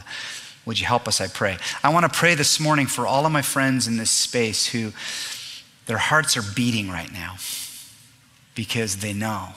Would 0.66 0.80
you 0.80 0.86
help 0.86 1.06
us, 1.06 1.20
I 1.20 1.28
pray? 1.28 1.58
I 1.82 1.90
want 1.90 2.10
to 2.10 2.18
pray 2.18 2.34
this 2.34 2.58
morning 2.58 2.86
for 2.86 3.06
all 3.06 3.26
of 3.26 3.32
my 3.32 3.42
friends 3.42 3.86
in 3.86 3.96
this 3.96 4.10
space 4.10 4.66
who 4.66 4.92
their 5.86 5.98
hearts 5.98 6.36
are 6.36 6.54
beating 6.54 6.88
right 6.88 7.12
now 7.12 7.36
because 8.54 8.96
they 8.96 9.12
know 9.12 9.50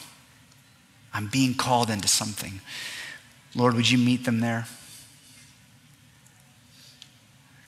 I'm 1.13 1.28
being 1.28 1.53
called 1.53 1.89
into 1.89 2.07
something. 2.07 2.59
Lord, 3.55 3.74
would 3.74 3.89
you 3.89 3.97
meet 3.97 4.26
them 4.26 4.41
there? 4.41 4.68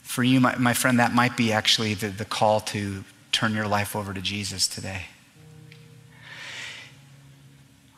For 0.10 0.24
you, 0.24 0.40
my, 0.40 0.58
my 0.58 0.74
friend, 0.74 0.98
that 0.98 1.14
might 1.14 1.38
be 1.38 1.54
actually 1.54 1.94
the, 1.94 2.08
the 2.08 2.26
call 2.26 2.62
to 2.62 3.04
turn 3.32 3.54
your 3.54 3.68
life 3.68 3.96
over 3.96 4.12
to 4.12 4.20
Jesus 4.20 4.68
today. 4.68 5.04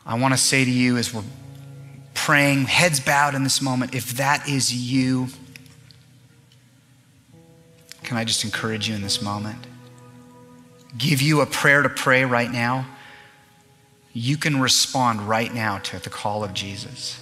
I 0.04 0.18
want 0.18 0.34
to 0.34 0.38
say 0.38 0.62
to 0.62 0.70
you 0.70 0.98
as 0.98 1.14
we're 1.14 1.24
praying, 2.12 2.64
heads 2.64 3.00
bowed 3.00 3.34
in 3.34 3.44
this 3.44 3.62
moment, 3.62 3.94
if 3.94 4.18
that 4.18 4.46
is 4.46 4.74
you, 4.74 5.28
can 8.02 8.18
I 8.18 8.24
just 8.24 8.44
encourage 8.44 8.90
you 8.90 8.94
in 8.94 9.00
this 9.00 9.22
moment? 9.22 9.66
Give 10.98 11.22
you 11.22 11.40
a 11.40 11.46
prayer 11.46 11.80
to 11.80 11.88
pray 11.88 12.26
right 12.26 12.52
now. 12.52 12.86
You 14.12 14.36
can 14.36 14.60
respond 14.60 15.22
right 15.22 15.52
now 15.52 15.78
to 15.78 15.98
the 15.98 16.10
call 16.10 16.44
of 16.44 16.52
Jesus. 16.52 17.21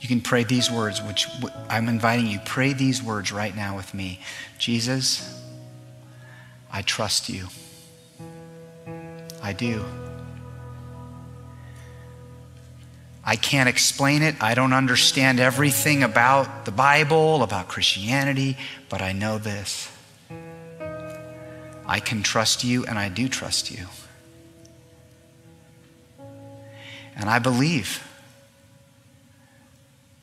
You 0.00 0.08
can 0.08 0.20
pray 0.20 0.44
these 0.44 0.70
words, 0.70 1.02
which 1.02 1.26
I'm 1.68 1.88
inviting 1.88 2.26
you, 2.26 2.38
pray 2.44 2.72
these 2.72 3.02
words 3.02 3.32
right 3.32 3.54
now 3.54 3.76
with 3.76 3.94
me. 3.94 4.20
Jesus, 4.58 5.42
I 6.70 6.82
trust 6.82 7.28
you. 7.28 7.48
I 9.42 9.52
do. 9.52 9.84
I 13.24 13.34
can't 13.34 13.68
explain 13.68 14.22
it. 14.22 14.36
I 14.40 14.54
don't 14.54 14.72
understand 14.72 15.40
everything 15.40 16.04
about 16.04 16.64
the 16.64 16.70
Bible, 16.70 17.42
about 17.42 17.66
Christianity, 17.66 18.56
but 18.88 19.02
I 19.02 19.12
know 19.12 19.38
this. 19.38 19.90
I 21.86 22.00
can 22.00 22.22
trust 22.22 22.62
you, 22.62 22.84
and 22.84 22.98
I 22.98 23.08
do 23.08 23.28
trust 23.28 23.70
you. 23.70 23.86
And 27.16 27.30
I 27.30 27.38
believe 27.38 28.05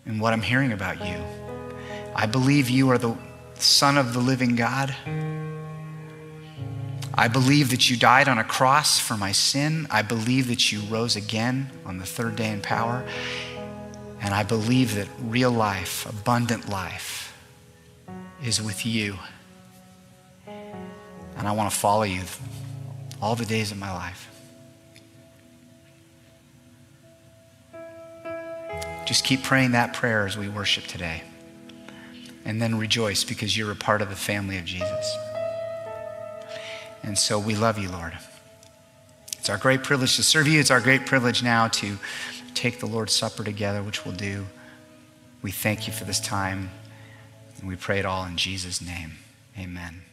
in 0.05 0.19
what 0.19 0.33
I'm 0.33 0.41
hearing 0.41 0.71
about 0.71 1.05
you. 1.05 1.23
I 2.15 2.25
believe 2.25 2.69
you 2.69 2.89
are 2.91 2.97
the 2.97 3.15
Son 3.55 3.97
of 3.97 4.13
the 4.13 4.19
living 4.19 4.55
God. 4.55 4.95
I 7.15 7.27
believe 7.27 7.69
that 7.69 7.89
you 7.89 7.97
died 7.97 8.27
on 8.27 8.37
a 8.37 8.43
cross 8.43 8.99
for 8.99 9.15
my 9.15 9.31
sin. 9.31 9.87
I 9.91 10.01
believe 10.01 10.47
that 10.47 10.71
you 10.71 10.81
rose 10.81 11.15
again 11.15 11.69
on 11.85 11.97
the 11.97 12.05
third 12.05 12.35
day 12.35 12.51
in 12.51 12.61
power. 12.61 13.05
And 14.19 14.33
I 14.33 14.43
believe 14.43 14.95
that 14.95 15.07
real 15.21 15.51
life, 15.51 16.07
abundant 16.09 16.69
life, 16.69 17.37
is 18.43 18.61
with 18.61 18.85
you. 18.85 19.17
And 20.47 21.47
I 21.47 21.51
want 21.51 21.71
to 21.71 21.77
follow 21.77 22.03
you 22.03 22.21
all 23.21 23.35
the 23.35 23.45
days 23.45 23.71
of 23.71 23.77
my 23.77 23.93
life. 23.93 24.32
Just 29.05 29.25
keep 29.25 29.43
praying 29.43 29.71
that 29.71 29.93
prayer 29.93 30.25
as 30.25 30.37
we 30.37 30.47
worship 30.47 30.85
today. 30.85 31.23
And 32.45 32.61
then 32.61 32.77
rejoice 32.77 33.23
because 33.23 33.57
you're 33.57 33.71
a 33.71 33.75
part 33.75 34.01
of 34.01 34.09
the 34.09 34.15
family 34.15 34.57
of 34.57 34.65
Jesus. 34.65 35.15
And 37.01 37.17
so 37.17 37.37
we 37.39 37.55
love 37.55 37.77
you, 37.77 37.89
Lord. 37.89 38.17
It's 39.37 39.49
our 39.49 39.57
great 39.57 39.83
privilege 39.83 40.15
to 40.15 40.23
serve 40.23 40.47
you. 40.47 40.59
It's 40.59 40.71
our 40.71 40.79
great 40.79 41.05
privilege 41.05 41.43
now 41.43 41.67
to 41.67 41.97
take 42.53 42.79
the 42.79 42.85
Lord's 42.85 43.13
Supper 43.13 43.43
together, 43.43 43.83
which 43.83 44.05
we'll 44.05 44.15
do. 44.15 44.45
We 45.41 45.51
thank 45.51 45.85
you 45.87 45.93
for 45.93 46.05
this 46.05 46.19
time. 46.19 46.69
And 47.59 47.67
we 47.67 47.75
pray 47.75 47.99
it 47.99 48.05
all 48.05 48.25
in 48.25 48.37
Jesus' 48.37 48.81
name. 48.81 49.13
Amen. 49.57 50.03